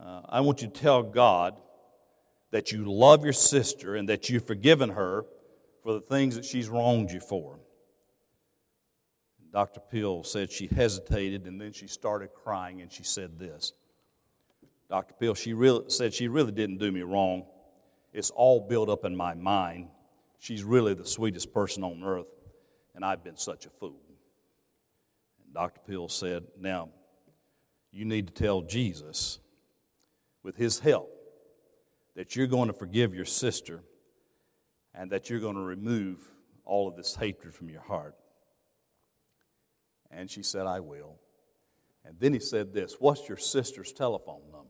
uh, 0.00 0.22
I 0.28 0.40
want 0.40 0.62
you 0.62 0.68
to 0.68 0.80
tell 0.80 1.02
God 1.02 1.60
that 2.50 2.72
you 2.72 2.84
love 2.84 3.24
your 3.24 3.32
sister 3.32 3.96
and 3.96 4.08
that 4.08 4.28
you've 4.28 4.46
forgiven 4.46 4.90
her 4.90 5.24
for 5.82 5.94
the 5.94 6.00
things 6.00 6.36
that 6.36 6.44
she's 6.44 6.68
wronged 6.68 7.10
you 7.10 7.20
for. 7.20 7.58
Dr. 9.52 9.80
Peale 9.80 10.24
said 10.24 10.50
she 10.50 10.66
hesitated 10.66 11.46
and 11.46 11.60
then 11.60 11.72
she 11.72 11.86
started 11.86 12.30
crying 12.32 12.80
and 12.80 12.90
she 12.90 13.02
said 13.02 13.38
this. 13.38 13.72
Dr. 14.88 15.14
Peale, 15.18 15.34
she 15.34 15.52
really, 15.52 15.84
said 15.88 16.14
she 16.14 16.28
really 16.28 16.52
didn't 16.52 16.78
do 16.78 16.90
me 16.90 17.02
wrong. 17.02 17.46
It's 18.12 18.30
all 18.30 18.66
built 18.66 18.88
up 18.88 19.04
in 19.04 19.16
my 19.16 19.34
mind. 19.34 19.88
She's 20.38 20.64
really 20.64 20.94
the 20.94 21.06
sweetest 21.06 21.52
person 21.52 21.84
on 21.84 22.02
earth, 22.02 22.26
and 22.94 23.04
I've 23.04 23.22
been 23.22 23.36
such 23.36 23.64
a 23.64 23.70
fool. 23.70 24.00
And 25.44 25.54
Dr. 25.54 25.80
Peale 25.86 26.08
said, 26.08 26.44
Now, 26.58 26.90
you 27.92 28.04
need 28.04 28.26
to 28.28 28.32
tell 28.32 28.62
Jesus, 28.62 29.38
with 30.42 30.56
his 30.56 30.80
help, 30.80 31.10
that 32.16 32.34
you're 32.34 32.46
going 32.46 32.68
to 32.68 32.74
forgive 32.74 33.14
your 33.14 33.24
sister 33.24 33.82
and 34.94 35.10
that 35.10 35.30
you're 35.30 35.40
going 35.40 35.54
to 35.54 35.62
remove 35.62 36.20
all 36.64 36.88
of 36.88 36.96
this 36.96 37.14
hatred 37.14 37.54
from 37.54 37.68
your 37.68 37.82
heart. 37.82 38.14
And 40.10 40.30
she 40.30 40.42
said, 40.42 40.66
I 40.66 40.80
will. 40.80 41.18
And 42.04 42.16
then 42.18 42.32
he 42.32 42.40
said 42.40 42.72
this 42.72 42.96
What's 42.98 43.28
your 43.28 43.38
sister's 43.38 43.92
telephone 43.92 44.42
number? 44.50 44.68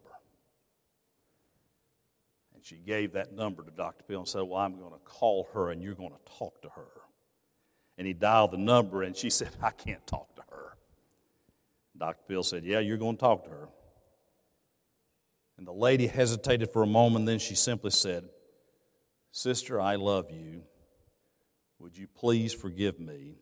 And 2.54 2.64
she 2.64 2.76
gave 2.76 3.12
that 3.12 3.32
number 3.32 3.64
to 3.64 3.70
Dr. 3.70 4.04
Peale 4.04 4.20
and 4.20 4.28
said, 4.28 4.42
Well, 4.42 4.60
I'm 4.60 4.78
going 4.78 4.92
to 4.92 4.98
call 5.04 5.48
her 5.54 5.70
and 5.70 5.82
you're 5.82 5.94
going 5.94 6.10
to 6.12 6.32
talk 6.38 6.62
to 6.62 6.68
her. 6.70 6.88
And 7.98 8.06
he 8.06 8.12
dialed 8.12 8.52
the 8.52 8.58
number 8.58 9.02
and 9.02 9.16
she 9.16 9.30
said, 9.30 9.50
I 9.62 9.70
can't 9.70 10.06
talk 10.06 10.34
to 10.36 10.42
her. 10.50 10.51
Dr. 11.96 12.22
Peale 12.26 12.42
said, 12.42 12.64
Yeah, 12.64 12.80
you're 12.80 12.96
going 12.96 13.16
to 13.16 13.20
talk 13.20 13.44
to 13.44 13.50
her. 13.50 13.68
And 15.58 15.66
the 15.66 15.72
lady 15.72 16.06
hesitated 16.06 16.70
for 16.70 16.82
a 16.82 16.86
moment, 16.86 17.26
then 17.26 17.38
she 17.38 17.54
simply 17.54 17.90
said, 17.90 18.24
Sister, 19.30 19.80
I 19.80 19.96
love 19.96 20.30
you. 20.30 20.62
Would 21.78 21.96
you 21.96 22.06
please 22.06 22.52
forgive 22.52 22.98
me? 22.98 23.36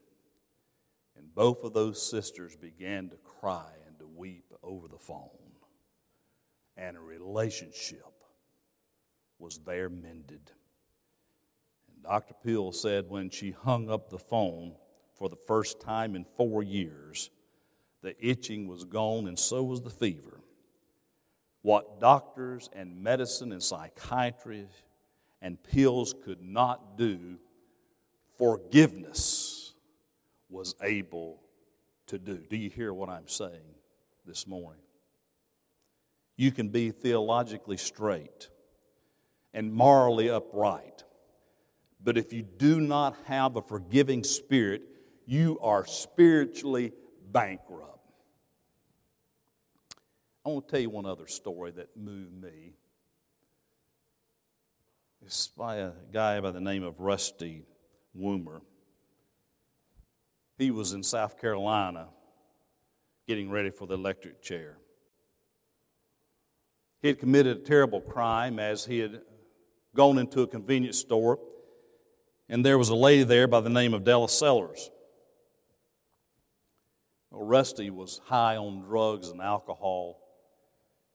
And 1.16 1.34
both 1.34 1.62
of 1.64 1.74
those 1.74 2.10
sisters 2.10 2.56
began 2.56 3.10
to 3.10 3.16
cry 3.16 3.70
and 3.86 3.98
to 3.98 4.06
weep 4.06 4.52
over 4.62 4.88
the 4.88 4.98
phone. 4.98 5.28
And 6.76 6.96
a 6.96 7.00
relationship 7.00 8.04
was 9.38 9.58
there 9.58 9.88
mended. 9.88 10.52
And 11.88 12.02
Dr. 12.02 12.34
Peale 12.42 12.72
said 12.72 13.08
when 13.08 13.30
she 13.30 13.50
hung 13.50 13.90
up 13.90 14.10
the 14.10 14.18
phone 14.18 14.74
for 15.18 15.28
the 15.28 15.36
first 15.36 15.80
time 15.80 16.16
in 16.16 16.24
four 16.36 16.62
years, 16.62 17.30
the 18.02 18.14
itching 18.24 18.66
was 18.66 18.84
gone 18.84 19.26
and 19.26 19.38
so 19.38 19.62
was 19.62 19.82
the 19.82 19.90
fever. 19.90 20.40
What 21.62 22.00
doctors 22.00 22.70
and 22.72 23.02
medicine 23.02 23.52
and 23.52 23.62
psychiatry 23.62 24.66
and 25.42 25.62
pills 25.62 26.14
could 26.24 26.40
not 26.40 26.96
do, 26.96 27.38
forgiveness 28.38 29.74
was 30.48 30.74
able 30.82 31.40
to 32.06 32.18
do. 32.18 32.38
Do 32.48 32.56
you 32.56 32.70
hear 32.70 32.92
what 32.92 33.08
I'm 33.08 33.28
saying 33.28 33.74
this 34.26 34.46
morning? 34.46 34.82
You 36.36 36.50
can 36.50 36.70
be 36.70 36.90
theologically 36.90 37.76
straight 37.76 38.48
and 39.52 39.72
morally 39.72 40.30
upright. 40.30 41.04
But 42.02 42.16
if 42.16 42.32
you 42.32 42.42
do 42.42 42.80
not 42.80 43.14
have 43.26 43.56
a 43.56 43.62
forgiving 43.62 44.24
spirit, 44.24 44.82
you 45.26 45.58
are 45.60 45.84
spiritually 45.84 46.92
bankrupt. 47.32 47.98
I 50.44 50.48
want 50.48 50.66
to 50.66 50.70
tell 50.72 50.80
you 50.80 50.90
one 50.90 51.06
other 51.06 51.26
story 51.26 51.70
that 51.72 51.96
moved 51.96 52.32
me. 52.40 52.74
It's 55.24 55.48
by 55.48 55.76
a 55.76 55.92
guy 56.12 56.40
by 56.40 56.50
the 56.50 56.60
name 56.60 56.82
of 56.82 56.98
Rusty 56.98 57.66
Woomer. 58.18 58.62
He 60.56 60.70
was 60.70 60.92
in 60.92 61.02
South 61.02 61.40
Carolina 61.40 62.08
getting 63.26 63.50
ready 63.50 63.70
for 63.70 63.86
the 63.86 63.94
electric 63.94 64.42
chair. 64.42 64.78
He 67.02 67.08
had 67.08 67.18
committed 67.18 67.58
a 67.58 67.60
terrible 67.60 68.00
crime 68.00 68.58
as 68.58 68.84
he 68.84 68.98
had 68.98 69.22
gone 69.94 70.18
into 70.18 70.42
a 70.42 70.46
convenience 70.46 70.98
store, 70.98 71.38
and 72.48 72.64
there 72.64 72.78
was 72.78 72.88
a 72.88 72.94
lady 72.94 73.22
there 73.22 73.46
by 73.46 73.60
the 73.60 73.70
name 73.70 73.94
of 73.94 74.04
Della 74.04 74.28
Sellers. 74.28 74.90
Rusty 77.30 77.90
was 77.90 78.20
high 78.24 78.56
on 78.56 78.80
drugs 78.80 79.28
and 79.28 79.40
alcohol, 79.40 80.20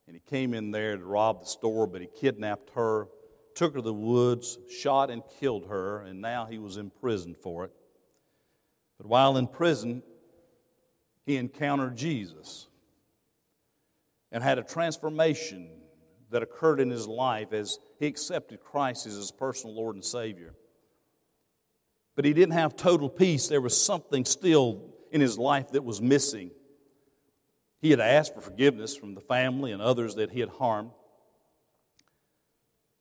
and 0.07 0.15
he 0.15 0.21
came 0.29 0.53
in 0.53 0.71
there 0.71 0.95
to 0.95 1.03
rob 1.03 1.41
the 1.41 1.45
store, 1.45 1.87
but 1.87 2.01
he 2.01 2.07
kidnapped 2.07 2.71
her, 2.75 3.07
took 3.53 3.73
her 3.73 3.79
to 3.79 3.83
the 3.83 3.93
woods, 3.93 4.57
shot 4.69 5.09
and 5.09 5.23
killed 5.39 5.67
her, 5.67 6.01
and 6.01 6.21
now 6.21 6.45
he 6.45 6.57
was 6.57 6.77
in 6.77 6.89
prison 6.89 7.35
for 7.41 7.65
it. 7.65 7.71
But 8.97 9.07
while 9.07 9.35
in 9.35 9.47
prison, 9.47 10.03
he 11.25 11.37
encountered 11.37 11.97
Jesus 11.97 12.67
and 14.31 14.43
had 14.43 14.57
a 14.57 14.63
transformation 14.63 15.69
that 16.29 16.43
occurred 16.43 16.79
in 16.79 16.89
his 16.89 17.07
life 17.07 17.51
as 17.51 17.77
he 17.99 18.07
accepted 18.07 18.61
Christ 18.61 19.05
as 19.05 19.15
his 19.15 19.31
personal 19.31 19.75
Lord 19.75 19.95
and 19.95 20.03
Savior. 20.03 20.53
But 22.15 22.25
he 22.25 22.33
didn't 22.33 22.53
have 22.53 22.75
total 22.75 23.09
peace. 23.09 23.47
There 23.47 23.61
was 23.61 23.79
something 23.79 24.23
still 24.23 24.94
in 25.11 25.21
his 25.21 25.37
life 25.37 25.69
that 25.71 25.83
was 25.83 26.01
missing. 26.01 26.51
He 27.81 27.91
had 27.91 27.99
asked 27.99 28.33
for 28.33 28.41
forgiveness 28.41 28.95
from 28.95 29.15
the 29.15 29.21
family 29.21 29.71
and 29.71 29.81
others 29.81 30.15
that 30.15 30.31
he 30.31 30.39
had 30.39 30.49
harmed. 30.49 30.91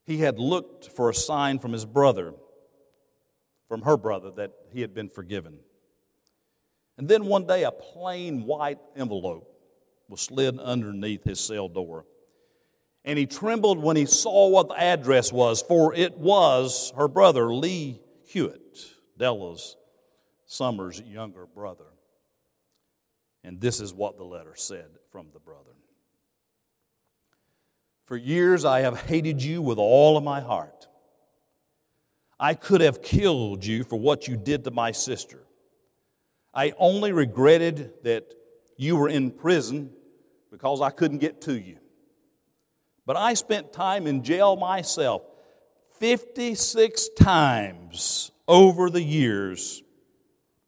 He 0.04 0.18
had 0.18 0.38
looked 0.38 0.90
for 0.90 1.08
a 1.08 1.14
sign 1.14 1.58
from 1.58 1.72
his 1.72 1.86
brother, 1.86 2.34
from 3.68 3.82
her 3.82 3.96
brother, 3.96 4.30
that 4.32 4.52
he 4.72 4.82
had 4.82 4.94
been 4.94 5.08
forgiven. 5.08 5.58
And 6.98 7.08
then 7.08 7.24
one 7.26 7.46
day, 7.46 7.64
a 7.64 7.72
plain 7.72 8.44
white 8.44 8.78
envelope 8.94 9.50
was 10.08 10.20
slid 10.20 10.58
underneath 10.58 11.24
his 11.24 11.40
cell 11.40 11.68
door. 11.68 12.04
And 13.04 13.18
he 13.18 13.26
trembled 13.26 13.82
when 13.82 13.96
he 13.96 14.06
saw 14.06 14.48
what 14.48 14.68
the 14.68 14.80
address 14.80 15.32
was, 15.32 15.62
for 15.62 15.94
it 15.94 16.18
was 16.18 16.92
her 16.96 17.08
brother, 17.08 17.52
Lee 17.54 18.00
Hewitt, 18.26 18.78
Della's 19.18 19.76
Summers' 20.46 21.00
younger 21.00 21.46
brother. 21.46 21.84
And 23.44 23.60
this 23.60 23.78
is 23.78 23.92
what 23.92 24.16
the 24.16 24.24
letter 24.24 24.54
said 24.56 24.86
from 25.12 25.26
the 25.32 25.38
brother 25.38 25.60
For 28.06 28.16
years 28.16 28.64
I 28.64 28.80
have 28.80 29.02
hated 29.02 29.42
you 29.42 29.60
with 29.62 29.78
all 29.78 30.16
of 30.16 30.24
my 30.24 30.40
heart. 30.40 30.88
I 32.40 32.54
could 32.54 32.80
have 32.80 33.02
killed 33.02 33.64
you 33.64 33.84
for 33.84 33.96
what 33.96 34.26
you 34.26 34.36
did 34.36 34.64
to 34.64 34.70
my 34.70 34.90
sister. 34.90 35.46
I 36.52 36.72
only 36.78 37.12
regretted 37.12 37.92
that 38.02 38.34
you 38.76 38.96
were 38.96 39.08
in 39.08 39.30
prison 39.30 39.90
because 40.50 40.80
I 40.80 40.90
couldn't 40.90 41.18
get 41.18 41.42
to 41.42 41.58
you. 41.58 41.78
But 43.06 43.16
I 43.16 43.34
spent 43.34 43.72
time 43.72 44.06
in 44.06 44.22
jail 44.22 44.56
myself 44.56 45.22
56 45.98 47.10
times 47.16 48.30
over 48.48 48.90
the 48.90 49.02
years 49.02 49.83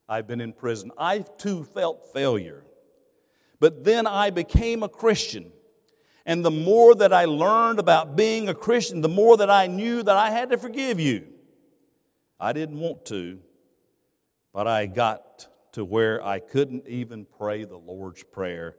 I've 0.09 0.27
been 0.27 0.41
in 0.41 0.53
prison. 0.53 0.93
I 0.97 1.21
too 1.21 1.65
felt 1.65 2.13
failure. 2.13 2.65
But 3.59 3.85
then 3.85 4.07
I 4.07 4.31
became 4.31 4.83
a 4.83 4.89
Christian. 4.89 5.53
And 6.25 6.45
the 6.45 6.51
more 6.51 6.95
that 6.97 7.13
I 7.13 7.25
learned 7.25 7.79
about 7.79 8.17
being 8.17 8.49
a 8.49 8.55
Christian, 8.55 9.01
the 9.01 9.09
more 9.09 9.37
that 9.37 9.51
I 9.51 9.67
knew 9.67 10.03
that 10.03 10.17
I 10.17 10.31
had 10.31 10.51
to 10.51 10.59
forgive 10.59 11.01
you. 11.01 11.27
I 12.39 12.53
didn't 12.53 12.79
want 12.79 13.07
to, 13.07 13.39
but 14.53 14.67
I 14.67 14.87
got 14.87 15.49
to 15.73 15.85
where 15.85 16.23
I 16.25 16.41
couldn't 16.41 16.87
even 16.87 17.27
pray 17.39 17.65
the 17.65 17.79
Lord's 17.79 18.23
Prayer. 18.25 18.77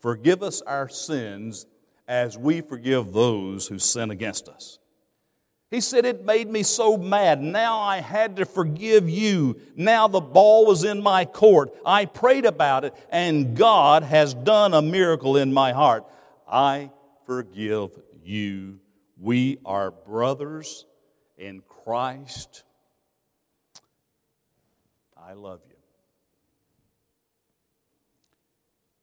Forgive 0.00 0.42
us 0.42 0.60
our 0.62 0.88
sins 0.88 1.66
as 2.08 2.36
we 2.36 2.60
forgive 2.60 3.12
those 3.12 3.68
who 3.68 3.78
sin 3.78 4.10
against 4.10 4.48
us. 4.48 4.78
He 5.70 5.80
said, 5.80 6.04
It 6.04 6.24
made 6.24 6.50
me 6.50 6.62
so 6.64 6.96
mad. 6.96 7.40
Now 7.40 7.78
I 7.78 8.00
had 8.00 8.36
to 8.36 8.44
forgive 8.44 9.08
you. 9.08 9.60
Now 9.76 10.08
the 10.08 10.20
ball 10.20 10.66
was 10.66 10.82
in 10.82 11.00
my 11.02 11.24
court. 11.24 11.72
I 11.86 12.06
prayed 12.06 12.44
about 12.44 12.84
it, 12.84 12.94
and 13.10 13.56
God 13.56 14.02
has 14.02 14.34
done 14.34 14.74
a 14.74 14.82
miracle 14.82 15.36
in 15.36 15.52
my 15.52 15.72
heart. 15.72 16.04
I 16.50 16.90
forgive 17.24 17.90
you. 18.24 18.80
We 19.16 19.58
are 19.64 19.92
brothers 19.92 20.86
in 21.38 21.62
Christ. 21.84 22.64
I 25.16 25.34
love 25.34 25.60
you. 25.68 25.76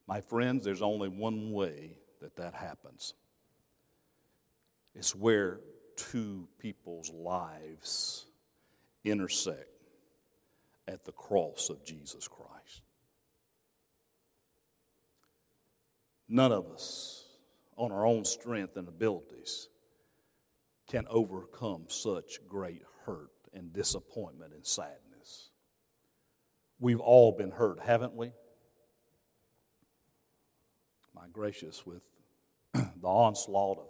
My 0.05 0.19
friends, 0.19 0.65
there's 0.65 0.81
only 0.81 1.07
one 1.07 1.51
way 1.53 1.97
that 2.21 2.35
that 2.37 2.53
happens. 2.53 3.13
It's 4.95 5.15
where 5.15 5.59
two 5.97 6.47
people's 6.59 7.11
lives 7.11 8.25
intersect 9.03 9.67
at 10.87 11.03
the 11.03 11.11
cross 11.11 11.69
of 11.69 11.83
Jesus 11.83 12.27
Christ. 12.27 12.81
None 16.29 16.51
of 16.51 16.67
us, 16.67 17.25
on 17.75 17.91
our 17.91 18.05
own 18.05 18.23
strength 18.23 18.77
and 18.77 18.87
abilities, 18.87 19.67
can 20.87 21.05
overcome 21.09 21.85
such 21.89 22.39
great 22.47 22.83
hurt 23.05 23.31
and 23.53 23.73
disappointment 23.73 24.53
and 24.53 24.65
sadness. 24.65 25.49
We've 26.79 26.99
all 26.99 27.33
been 27.33 27.51
hurt, 27.51 27.79
haven't 27.81 28.15
we? 28.15 28.31
my 31.17 31.27
gracious, 31.33 31.85
with 31.85 32.03
the 32.73 33.07
onslaught 33.07 33.79
of 33.79 33.87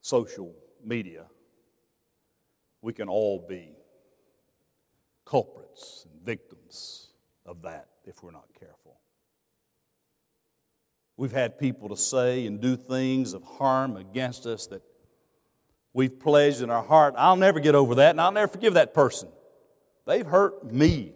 social 0.00 0.54
media, 0.84 1.26
we 2.82 2.92
can 2.92 3.08
all 3.08 3.44
be 3.48 3.76
culprits 5.24 6.06
and 6.10 6.22
victims 6.24 7.10
of 7.44 7.62
that 7.62 7.88
if 8.04 8.22
we're 8.22 8.30
not 8.30 8.48
careful. 8.58 9.00
We've 11.16 11.32
had 11.32 11.58
people 11.58 11.88
to 11.88 11.96
say 11.96 12.46
and 12.46 12.60
do 12.60 12.76
things 12.76 13.34
of 13.34 13.42
harm 13.42 13.96
against 13.96 14.46
us 14.46 14.66
that 14.68 14.82
we've 15.92 16.18
pledged 16.18 16.62
in 16.62 16.70
our 16.70 16.82
heart, 16.82 17.14
I'll 17.18 17.36
never 17.36 17.58
get 17.58 17.74
over 17.74 17.96
that 17.96 18.10
and 18.10 18.20
I'll 18.20 18.32
never 18.32 18.46
forgive 18.48 18.74
that 18.74 18.94
person. 18.94 19.28
They've 20.06 20.26
hurt 20.26 20.72
me. 20.72 21.14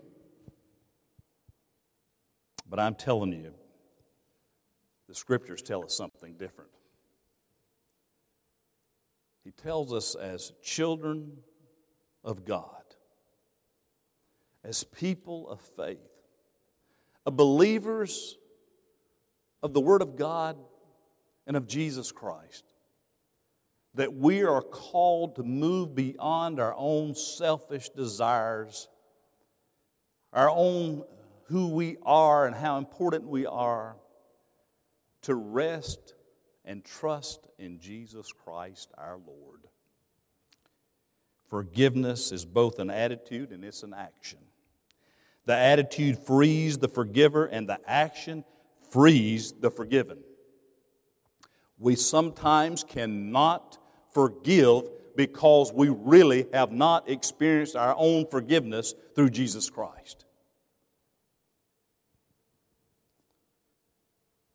But 2.68 2.81
I'm 2.81 2.95
telling 2.95 3.33
you, 3.33 3.55
the 5.09 5.14
scriptures 5.14 5.62
tell 5.62 5.85
us 5.85 5.95
something 5.95 6.35
different. 6.35 6.71
He 9.44 9.50
tells 9.50 9.92
us 9.92 10.14
as 10.14 10.52
children 10.62 11.38
of 12.24 12.44
God, 12.44 12.66
as 14.62 14.85
people 14.85 15.48
of 15.48 15.61
faith, 15.76 15.98
of 17.26 17.37
believers 17.37 18.37
of 19.62 19.72
the 19.72 19.81
Word 19.81 20.02
of 20.02 20.16
God 20.16 20.57
and 21.46 21.57
of 21.57 21.66
Jesus 21.66 22.12
Christ, 22.12 22.64
that 23.94 24.14
we 24.14 24.42
are 24.44 24.62
called 24.62 25.37
to 25.37 25.42
move 25.42 25.94
beyond 25.94 26.61
our 26.61 26.74
own 26.76 27.14
selfish 27.14 27.88
desires, 27.90 28.88
our 30.33 30.48
own 30.50 31.05
who 31.46 31.68
we 31.68 31.96
are 32.02 32.46
and 32.46 32.55
how 32.55 32.78
important 32.78 33.26
we 33.26 33.44
are 33.44 33.96
to 35.22 35.35
rest 35.35 36.14
and 36.64 36.85
trust 36.85 37.48
in 37.59 37.79
Jesus 37.79 38.33
Christ 38.33 38.90
our 38.96 39.18
Lord. 39.27 39.61
Forgiveness 41.48 42.33
is 42.33 42.44
both 42.44 42.79
an 42.79 42.90
attitude 42.90 43.51
and 43.51 43.64
it's 43.64 43.83
an 43.83 43.94
action. 43.94 44.38
The 45.44 45.57
attitude 45.57 46.18
frees 46.18 46.79
the 46.79 46.88
forgiver, 46.88 47.46
and 47.46 47.68
the 47.68 47.81
action 47.85 48.44
frees 48.90 49.53
the 49.53 49.70
forgiven. 49.70 50.18
We 51.79 51.96
sometimes 51.96 52.85
cannot 52.85 53.79
forgive 54.14 54.88
because 55.16 55.72
we 55.72 55.88
really 55.88 56.46
have 56.53 56.70
not 56.70 57.11
experienced 57.11 57.75
our 57.75 57.94
own 57.98 58.27
forgiveness 58.31 58.94
through 59.14 59.31
Jesus 59.31 59.68
Christ. 59.68 60.25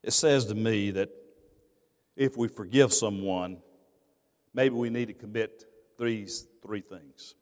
It 0.02 0.12
says 0.12 0.46
to 0.46 0.54
me 0.54 0.90
that 0.92 1.10
if 2.18 2.36
we 2.36 2.48
forgive 2.48 2.92
someone, 2.92 3.58
maybe 4.52 4.74
we 4.74 4.90
need 4.90 5.06
to 5.06 5.14
commit 5.14 5.64
these 5.98 6.48
three 6.62 6.80
things. 6.80 7.36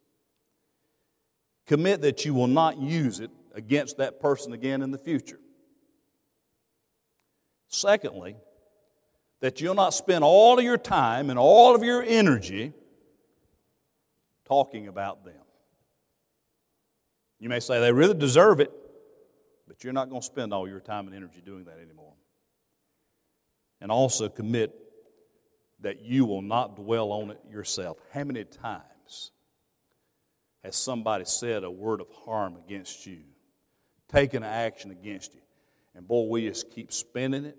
Commit 1.67 2.03
that 2.03 2.25
you 2.25 2.35
will 2.35 2.47
not 2.47 2.79
use 2.79 3.19
it 3.19 3.31
against 3.55 3.97
that 3.97 4.21
person 4.21 4.53
again 4.53 4.83
in 4.83 4.91
the 4.91 4.99
future. 4.99 5.41
Secondly, 7.69 8.37
that 9.41 9.61
you'll 9.61 9.75
not 9.75 9.95
spend 9.95 10.23
all 10.23 10.59
of 10.59 10.65
your 10.65 10.79
time 10.79 11.31
and 11.31 11.39
all 11.39 11.75
of 11.75 11.83
your 11.83 12.03
energy 12.03 12.73
talking 14.45 14.89
about 14.89 15.25
them. 15.25 15.35
You 17.41 17.49
may 17.49 17.61
say 17.61 17.81
they 17.81 17.93
really 17.93 18.15
deserve 18.15 18.61
it, 18.61 18.71
but 19.67 19.83
you're 19.83 19.93
not 19.95 20.11
going 20.11 20.21
to 20.21 20.27
spend 20.27 20.53
all 20.53 20.69
your 20.69 20.81
time 20.81 21.07
and 21.07 21.17
energy 21.17 21.41
doing 21.45 21.65
that 21.65 21.79
anymore 21.79 22.13
and 23.81 23.91
also 23.91 24.29
commit 24.29 24.75
that 25.81 26.03
you 26.03 26.25
will 26.25 26.43
not 26.43 26.77
dwell 26.77 27.13
on 27.13 27.31
it 27.31 27.41
yourself. 27.51 27.99
How 28.13 28.25
many 28.25 28.45
times 28.45 29.31
has 30.65 30.75
somebody 30.75 31.25
said 31.25 31.65
a 31.65 31.71
word 31.71 32.01
of 32.01 32.09
harm 32.25 32.57
against 32.57 33.07
you, 33.07 33.19
taken 34.09 34.43
action 34.43 34.91
against 34.91 35.35
you? 35.35 35.41
And 35.95 36.07
boy, 36.07 36.29
we 36.29 36.49
just 36.49 36.71
keep 36.71 36.93
spinning 36.93 37.45
it 37.45 37.59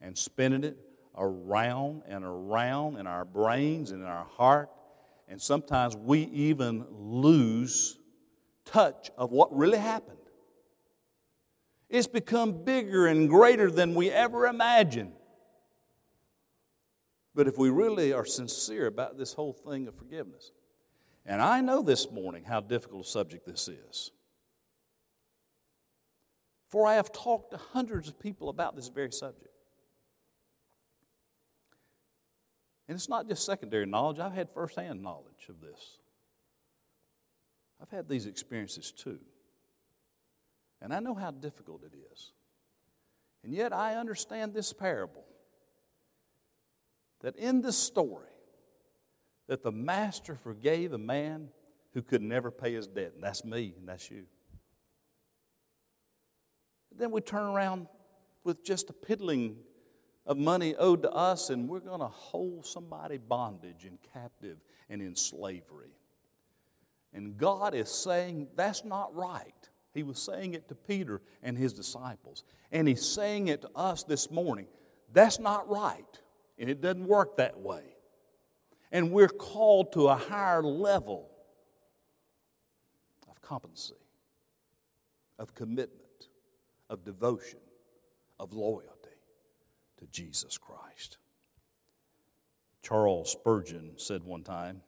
and 0.00 0.16
spinning 0.16 0.64
it 0.64 0.76
around 1.16 2.02
and 2.08 2.24
around 2.24 2.96
in 2.96 3.06
our 3.06 3.24
brains 3.24 3.90
and 3.90 4.02
in 4.02 4.08
our 4.08 4.26
heart. 4.36 4.70
And 5.28 5.40
sometimes 5.40 5.96
we 5.96 6.20
even 6.24 6.84
lose 6.90 7.98
touch 8.64 9.10
of 9.16 9.30
what 9.30 9.54
really 9.56 9.78
happened. 9.78 10.18
It's 11.88 12.06
become 12.06 12.64
bigger 12.64 13.06
and 13.06 13.28
greater 13.28 13.70
than 13.70 13.94
we 13.94 14.10
ever 14.10 14.46
imagined. 14.46 15.12
But 17.34 17.48
if 17.48 17.58
we 17.58 17.70
really 17.70 18.12
are 18.12 18.24
sincere 18.24 18.86
about 18.86 19.18
this 19.18 19.32
whole 19.32 19.52
thing 19.52 19.88
of 19.88 19.94
forgiveness, 19.96 20.52
and 21.26 21.42
I 21.42 21.60
know 21.60 21.82
this 21.82 22.10
morning 22.10 22.44
how 22.44 22.60
difficult 22.60 23.06
a 23.06 23.08
subject 23.08 23.46
this 23.46 23.68
is. 23.68 24.10
For 26.70 26.86
I 26.86 26.94
have 26.94 27.12
talked 27.12 27.52
to 27.52 27.56
hundreds 27.56 28.08
of 28.08 28.18
people 28.18 28.48
about 28.48 28.76
this 28.76 28.88
very 28.88 29.12
subject. 29.12 29.48
And 32.86 32.96
it's 32.96 33.08
not 33.08 33.28
just 33.28 33.46
secondary 33.46 33.86
knowledge, 33.86 34.18
I've 34.18 34.34
had 34.34 34.50
firsthand 34.50 35.02
knowledge 35.02 35.48
of 35.48 35.60
this. 35.60 35.98
I've 37.80 37.90
had 37.90 38.08
these 38.08 38.26
experiences 38.26 38.92
too. 38.92 39.18
And 40.82 40.92
I 40.92 41.00
know 41.00 41.14
how 41.14 41.30
difficult 41.30 41.82
it 41.84 41.96
is. 42.12 42.32
And 43.42 43.52
yet 43.52 43.72
I 43.72 43.96
understand 43.96 44.52
this 44.52 44.72
parable 44.72 45.24
that 47.24 47.36
in 47.36 47.62
this 47.62 47.78
story, 47.78 48.28
that 49.48 49.62
the 49.62 49.72
master 49.72 50.36
forgave 50.36 50.92
a 50.92 50.98
man 50.98 51.48
who 51.94 52.02
could 52.02 52.20
never 52.20 52.50
pay 52.50 52.74
his 52.74 52.86
debt, 52.86 53.12
and 53.14 53.24
that's 53.24 53.46
me, 53.46 53.72
and 53.78 53.88
that's 53.88 54.10
you. 54.10 54.26
Then 56.94 57.10
we 57.10 57.22
turn 57.22 57.44
around 57.44 57.86
with 58.44 58.62
just 58.62 58.90
a 58.90 58.92
piddling 58.92 59.56
of 60.26 60.36
money 60.36 60.74
owed 60.76 61.00
to 61.02 61.10
us, 61.10 61.48
and 61.48 61.66
we're 61.66 61.80
going 61.80 62.00
to 62.00 62.08
hold 62.08 62.66
somebody 62.66 63.16
bondage 63.16 63.86
and 63.86 63.98
captive 64.12 64.58
and 64.90 65.00
in 65.00 65.16
slavery. 65.16 65.96
And 67.14 67.38
God 67.38 67.74
is 67.74 67.88
saying 67.90 68.48
that's 68.54 68.84
not 68.84 69.14
right. 69.14 69.70
He 69.94 70.02
was 70.02 70.18
saying 70.18 70.52
it 70.52 70.68
to 70.68 70.74
Peter 70.74 71.22
and 71.42 71.56
his 71.56 71.72
disciples. 71.72 72.44
And 72.70 72.86
He's 72.86 73.06
saying 73.06 73.48
it 73.48 73.62
to 73.62 73.70
us 73.74 74.02
this 74.02 74.30
morning. 74.30 74.66
That's 75.10 75.38
not 75.38 75.70
right. 75.70 76.20
And 76.58 76.70
it 76.70 76.80
doesn't 76.80 77.06
work 77.06 77.36
that 77.36 77.58
way. 77.58 77.82
And 78.92 79.10
we're 79.10 79.28
called 79.28 79.92
to 79.94 80.08
a 80.08 80.14
higher 80.14 80.62
level 80.62 81.28
of 83.28 83.40
competency, 83.42 83.94
of 85.38 85.54
commitment, 85.54 86.28
of 86.88 87.04
devotion, 87.04 87.58
of 88.38 88.52
loyalty 88.52 88.90
to 89.98 90.06
Jesus 90.06 90.58
Christ. 90.58 91.18
Charles 92.82 93.32
Spurgeon 93.32 93.94
said 93.96 94.22
one 94.22 94.44
time, 94.44 94.82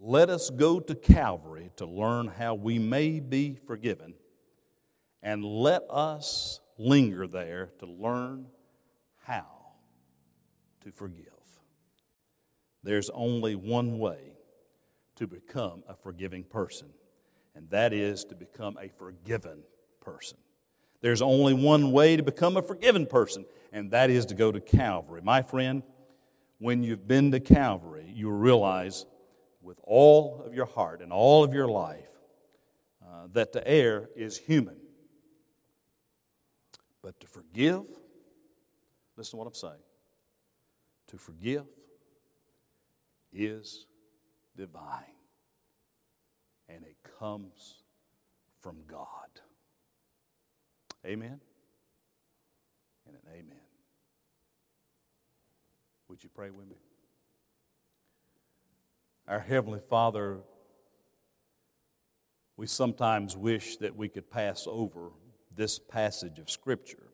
Let 0.00 0.30
us 0.30 0.48
go 0.48 0.80
to 0.80 0.94
Calvary 0.94 1.70
to 1.76 1.84
learn 1.84 2.28
how 2.28 2.54
we 2.54 2.78
may 2.78 3.20
be 3.20 3.56
forgiven, 3.66 4.14
and 5.22 5.44
let 5.44 5.82
us 5.90 6.60
linger 6.78 7.26
there 7.26 7.72
to 7.80 7.86
learn 7.86 8.46
how 9.24 9.53
to 10.84 10.92
forgive. 10.92 11.26
There's 12.82 13.10
only 13.10 13.54
one 13.54 13.98
way 13.98 14.36
to 15.16 15.26
become 15.26 15.82
a 15.88 15.94
forgiving 15.94 16.44
person, 16.44 16.88
and 17.54 17.68
that 17.70 17.92
is 17.92 18.24
to 18.24 18.34
become 18.34 18.76
a 18.80 18.88
forgiven 18.88 19.62
person. 20.00 20.38
There's 21.00 21.22
only 21.22 21.54
one 21.54 21.92
way 21.92 22.16
to 22.16 22.22
become 22.22 22.56
a 22.56 22.62
forgiven 22.62 23.06
person, 23.06 23.44
and 23.72 23.90
that 23.90 24.10
is 24.10 24.26
to 24.26 24.34
go 24.34 24.52
to 24.52 24.60
Calvary. 24.60 25.20
My 25.22 25.42
friend, 25.42 25.82
when 26.58 26.82
you've 26.82 27.08
been 27.08 27.30
to 27.32 27.40
Calvary, 27.40 28.10
you 28.14 28.30
realize 28.30 29.06
with 29.62 29.78
all 29.82 30.42
of 30.46 30.54
your 30.54 30.66
heart 30.66 31.00
and 31.00 31.12
all 31.12 31.42
of 31.42 31.54
your 31.54 31.68
life 31.68 32.10
uh, 33.02 33.28
that 33.32 33.52
the 33.52 33.66
err 33.66 34.08
is 34.14 34.36
human. 34.36 34.76
But 37.02 37.18
to 37.20 37.26
forgive, 37.26 37.84
listen 39.16 39.32
to 39.32 39.36
what 39.36 39.46
I'm 39.46 39.54
saying. 39.54 39.82
To 41.08 41.18
forgive 41.18 41.66
is 43.32 43.86
divine, 44.56 45.02
and 46.68 46.84
it 46.84 46.96
comes 47.18 47.82
from 48.60 48.78
God. 48.86 49.06
Amen? 51.04 51.40
And 53.06 53.16
an 53.16 53.22
amen. 53.32 53.58
Would 56.08 56.22
you 56.22 56.30
pray 56.34 56.50
with 56.50 56.68
me? 56.68 56.76
Our 59.26 59.40
Heavenly 59.40 59.80
Father, 59.90 60.40
we 62.56 62.66
sometimes 62.66 63.36
wish 63.36 63.76
that 63.78 63.96
we 63.96 64.08
could 64.08 64.30
pass 64.30 64.66
over 64.66 65.10
this 65.54 65.78
passage 65.78 66.38
of 66.38 66.50
Scripture 66.50 67.13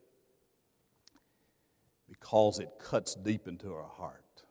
because 2.10 2.58
it 2.58 2.68
cuts 2.78 3.14
deep 3.14 3.46
into 3.46 3.72
our 3.72 3.88
heart. 3.88 4.42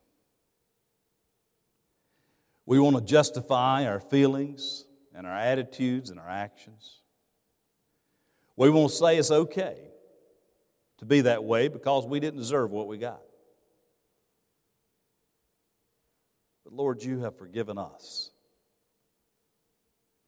We 2.66 2.80
want 2.80 2.96
to 2.96 3.04
justify 3.04 3.86
our 3.86 4.00
feelings 4.00 4.86
and 5.14 5.28
our 5.28 5.38
attitudes 5.38 6.10
and 6.10 6.20
our 6.20 6.30
actions. 6.30 7.02
We 8.56 8.70
won't 8.70 8.92
say 8.92 9.18
it's 9.18 9.32
okay 9.32 9.78
to 11.00 11.06
be 11.06 11.22
that 11.22 11.44
way 11.44 11.68
because 11.68 12.08
we 12.08 12.20
didn't 12.20 12.40
deserve 12.40 12.72
what 12.72 12.88
we 12.88 12.98
got. 12.98 13.22
But 16.64 16.74
Lord, 16.74 17.04
you 17.04 17.20
have 17.20 17.38
forgiven 17.38 17.78
us. 17.78 18.32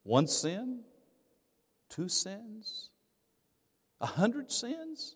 One 0.04 0.28
sin, 0.28 0.82
two 1.90 2.10
sins, 2.10 2.90
a 4.00 4.08
hundred 4.08 4.52
sins? 4.52 5.16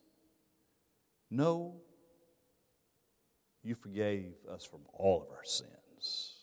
No, 1.32 1.82
you 3.66 3.76
forgave 3.76 4.34
us 4.52 4.64
from 4.64 4.82
all 4.94 5.22
of 5.22 5.30
our 5.30 5.44
sins. 5.44 6.36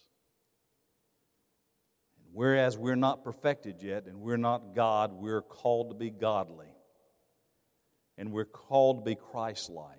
And 2.17 2.27
Whereas 2.33 2.77
we're 2.77 2.97
not 2.97 3.23
perfected 3.23 3.83
yet 3.83 4.07
and 4.07 4.21
we're 4.21 4.37
not 4.37 4.75
God, 4.75 5.13
we're 5.13 5.43
called 5.43 5.91
to 5.91 5.95
be 5.95 6.11
godly. 6.11 6.67
And 8.19 8.33
we're 8.33 8.45
called 8.45 9.05
to 9.05 9.11
be 9.11 9.15
Christ 9.15 9.71
like. 9.71 9.99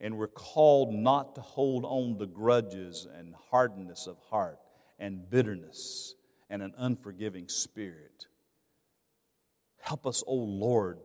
And 0.00 0.16
we're 0.16 0.28
called 0.28 0.92
not 0.94 1.34
to 1.34 1.40
hold 1.40 1.84
on 1.84 2.18
to 2.18 2.26
grudges 2.26 3.06
and 3.12 3.34
hardness 3.50 4.06
of 4.06 4.16
heart 4.30 4.60
and 4.98 5.28
bitterness 5.28 6.14
and 6.50 6.62
an 6.62 6.72
unforgiving 6.76 7.48
spirit. 7.48 8.26
Help 9.80 10.06
us, 10.06 10.22
O 10.22 10.32
oh 10.32 10.44
Lord, 10.44 10.98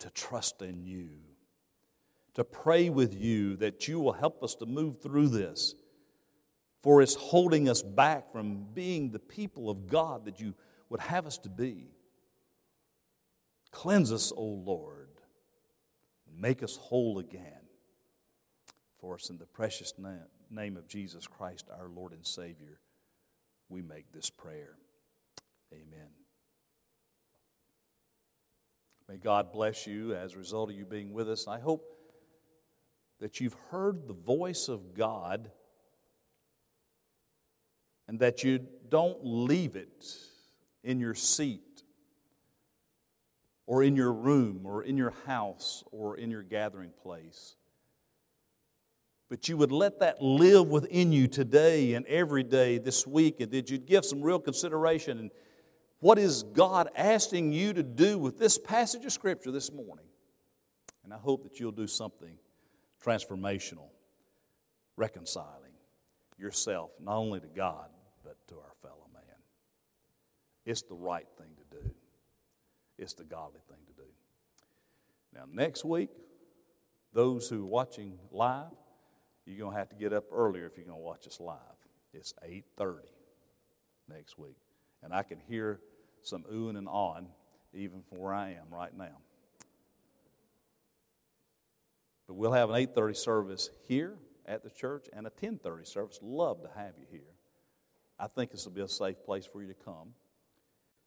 to 0.00 0.10
trust 0.10 0.62
in 0.62 0.84
you, 0.84 1.08
to 2.38 2.44
pray 2.44 2.88
with 2.88 3.12
you 3.12 3.56
that 3.56 3.88
you 3.88 3.98
will 3.98 4.12
help 4.12 4.44
us 4.44 4.54
to 4.54 4.64
move 4.64 5.02
through 5.02 5.28
this 5.28 5.74
for 6.82 7.02
it's 7.02 7.16
holding 7.16 7.68
us 7.68 7.82
back 7.82 8.30
from 8.30 8.64
being 8.72 9.10
the 9.10 9.18
people 9.18 9.68
of 9.68 9.88
God 9.88 10.24
that 10.24 10.38
you 10.38 10.54
would 10.88 11.00
have 11.00 11.26
us 11.26 11.36
to 11.38 11.48
be. 11.48 11.88
Cleanse 13.72 14.12
us, 14.12 14.32
O 14.36 14.44
Lord, 14.44 15.08
make 16.32 16.62
us 16.62 16.76
whole 16.76 17.18
again. 17.18 17.52
For 19.00 19.16
us, 19.16 19.30
in 19.30 19.38
the 19.38 19.46
precious 19.46 19.92
name 20.48 20.76
of 20.76 20.86
Jesus 20.86 21.26
Christ, 21.26 21.66
our 21.76 21.88
Lord 21.88 22.12
and 22.12 22.24
Savior, 22.24 22.78
we 23.68 23.82
make 23.82 24.12
this 24.12 24.30
prayer. 24.30 24.76
Amen. 25.72 26.08
May 29.08 29.16
God 29.16 29.52
bless 29.52 29.88
you 29.88 30.14
as 30.14 30.34
a 30.34 30.38
result 30.38 30.70
of 30.70 30.76
you 30.76 30.84
being 30.84 31.12
with 31.12 31.28
us. 31.28 31.48
I 31.48 31.58
hope 31.58 31.97
that 33.20 33.40
you've 33.40 33.56
heard 33.70 34.06
the 34.06 34.14
voice 34.14 34.68
of 34.68 34.94
God 34.94 35.50
and 38.06 38.20
that 38.20 38.42
you 38.44 38.60
don't 38.88 39.18
leave 39.22 39.76
it 39.76 40.06
in 40.82 41.00
your 41.00 41.14
seat 41.14 41.82
or 43.66 43.82
in 43.82 43.96
your 43.96 44.12
room 44.12 44.62
or 44.64 44.82
in 44.82 44.96
your 44.96 45.12
house 45.26 45.84
or 45.92 46.16
in 46.16 46.30
your 46.30 46.42
gathering 46.42 46.90
place. 47.02 47.56
But 49.28 49.46
you 49.48 49.58
would 49.58 49.72
let 49.72 50.00
that 50.00 50.22
live 50.22 50.68
within 50.68 51.12
you 51.12 51.28
today 51.28 51.92
and 51.92 52.06
every 52.06 52.42
day 52.42 52.78
this 52.78 53.06
week, 53.06 53.40
and 53.40 53.52
that 53.52 53.70
you'd 53.70 53.84
give 53.84 54.06
some 54.06 54.22
real 54.22 54.38
consideration. 54.38 55.18
And 55.18 55.30
what 56.00 56.18
is 56.18 56.44
God 56.44 56.88
asking 56.96 57.52
you 57.52 57.74
to 57.74 57.82
do 57.82 58.16
with 58.16 58.38
this 58.38 58.56
passage 58.56 59.04
of 59.04 59.12
Scripture 59.12 59.50
this 59.50 59.70
morning? 59.70 60.06
And 61.04 61.12
I 61.12 61.18
hope 61.18 61.42
that 61.42 61.60
you'll 61.60 61.72
do 61.72 61.86
something 61.86 62.38
transformational, 63.04 63.88
reconciling 64.96 65.72
yourself 66.38 66.90
not 67.00 67.16
only 67.16 67.40
to 67.40 67.48
God, 67.48 67.88
but 68.24 68.36
to 68.48 68.56
our 68.56 68.74
fellow 68.82 69.06
man. 69.12 69.22
It's 70.64 70.82
the 70.82 70.94
right 70.94 71.26
thing 71.36 71.50
to 71.56 71.76
do, 71.76 71.90
it's 72.98 73.14
the 73.14 73.24
godly 73.24 73.60
thing 73.68 73.78
to 73.86 73.92
do. 74.02 74.08
Now, 75.34 75.44
next 75.52 75.84
week, 75.84 76.10
those 77.12 77.48
who 77.48 77.62
are 77.62 77.66
watching 77.66 78.18
live, 78.30 78.72
you're 79.46 79.58
going 79.58 79.72
to 79.72 79.78
have 79.78 79.88
to 79.90 79.96
get 79.96 80.12
up 80.12 80.24
earlier 80.32 80.66
if 80.66 80.76
you're 80.76 80.86
going 80.86 80.98
to 80.98 81.04
watch 81.04 81.26
us 81.26 81.40
live. 81.40 81.56
It's 82.12 82.34
8:30 82.44 83.00
next 84.08 84.38
week. 84.38 84.56
And 85.02 85.12
I 85.12 85.22
can 85.22 85.38
hear 85.38 85.80
some 86.22 86.44
oohing 86.52 86.76
and 86.76 86.88
awing 86.88 87.28
even 87.72 88.02
from 88.02 88.18
where 88.18 88.34
I 88.34 88.50
am 88.50 88.66
right 88.70 88.94
now. 88.96 89.18
But 92.28 92.34
we'll 92.34 92.52
have 92.52 92.70
an 92.70 92.76
8:30 92.76 93.16
service 93.16 93.70
here 93.88 94.18
at 94.46 94.62
the 94.62 94.70
church 94.70 95.08
and 95.12 95.26
a 95.26 95.30
10:30 95.30 95.86
service. 95.86 96.20
Love 96.22 96.62
to 96.62 96.68
have 96.68 96.96
you 96.98 97.06
here. 97.10 97.34
I 98.18 98.28
think 98.28 98.52
this 98.52 98.64
will 98.64 98.72
be 98.72 98.82
a 98.82 98.88
safe 98.88 99.24
place 99.24 99.46
for 99.46 99.62
you 99.62 99.68
to 99.68 99.74
come, 99.74 100.14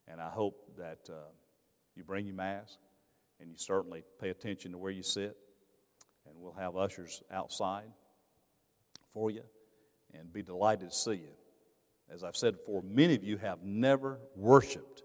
and 0.07 0.19
I 0.19 0.29
hope 0.29 0.75
that 0.77 1.09
uh, 1.09 1.29
you 1.95 2.03
bring 2.03 2.25
your 2.25 2.35
mask 2.35 2.79
and 3.39 3.49
you 3.49 3.57
certainly 3.57 4.03
pay 4.19 4.29
attention 4.29 4.71
to 4.71 4.77
where 4.77 4.91
you 4.91 5.03
sit. 5.03 5.37
And 6.25 6.35
we'll 6.37 6.53
have 6.53 6.75
ushers 6.75 7.23
outside 7.31 7.91
for 9.11 9.31
you 9.31 9.43
and 10.13 10.31
be 10.31 10.43
delighted 10.43 10.89
to 10.89 10.95
see 10.95 11.15
you. 11.15 11.33
As 12.09 12.23
I've 12.23 12.35
said 12.35 12.57
before, 12.57 12.81
many 12.83 13.15
of 13.15 13.23
you 13.23 13.37
have 13.37 13.63
never 13.63 14.19
worshiped 14.35 15.03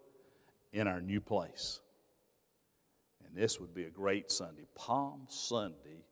in 0.72 0.86
our 0.86 1.00
new 1.00 1.20
place. 1.20 1.80
And 3.26 3.36
this 3.36 3.60
would 3.60 3.74
be 3.74 3.84
a 3.84 3.90
great 3.90 4.30
Sunday, 4.30 4.66
Palm 4.74 5.22
Sunday, 5.28 6.04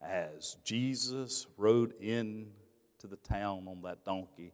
as 0.00 0.56
Jesus 0.64 1.46
rode 1.56 1.92
in 2.00 2.48
to 3.00 3.06
the 3.06 3.16
town 3.16 3.66
on 3.68 3.82
that 3.82 4.04
donkey 4.04 4.52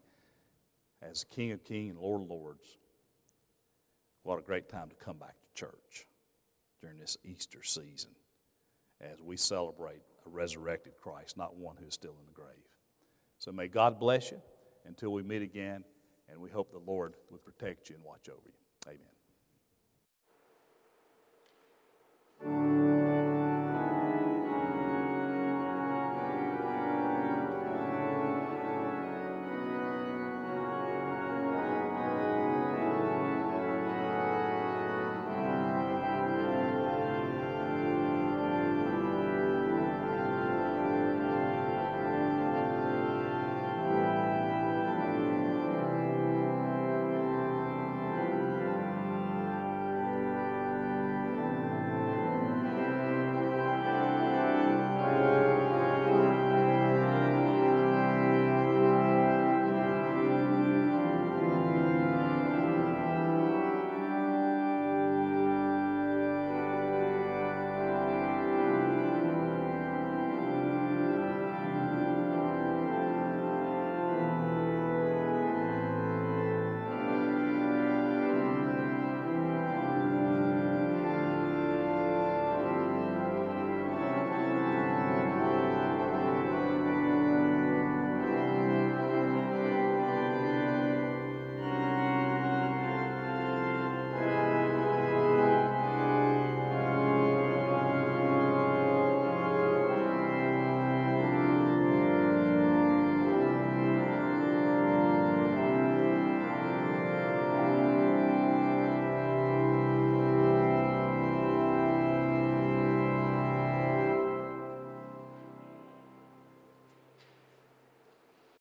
as 1.03 1.25
King 1.25 1.53
of 1.53 1.65
Kings 1.65 1.91
and 1.91 1.99
Lord 1.99 2.23
of 2.23 2.31
Lords. 2.31 2.79
What 4.23 4.39
a 4.39 4.43
great 4.43 4.69
time 4.69 4.89
to 4.89 4.95
come 4.97 5.19
back 5.19 5.35
to 5.43 5.61
church 5.61 6.07
during 6.81 6.99
this 6.99 7.19
Easter 7.25 7.63
season 7.63 8.11
as 9.01 9.21
we 9.21 9.37
celebrate 9.37 10.01
a 10.27 10.31
resurrected 10.31 10.95
Christ, 11.01 11.37
not 11.37 11.57
one 11.57 11.77
who 11.79 11.87
is 11.87 11.95
still 11.95 12.15
in 12.19 12.27
the 12.27 12.33
grave. 12.33 12.49
So 13.39 13.53
may 13.53 13.69
God 13.69 14.01
bless 14.01 14.31
you 14.31 14.41
until 14.87 15.11
we 15.11 15.23
meet 15.23 15.43
again, 15.43 15.85
and 16.31 16.41
we 16.41 16.51
hope 16.51 16.73
the 16.73 16.91
Lord 16.91 17.15
will 17.31 17.39
protect 17.39 17.91
you 17.91 17.97
and 17.97 18.05
watch 18.05 18.29
over 18.29 18.41
you. 18.47 18.55
Amen. 18.87 19.14
Thank 22.43 22.53
you. 22.53 22.84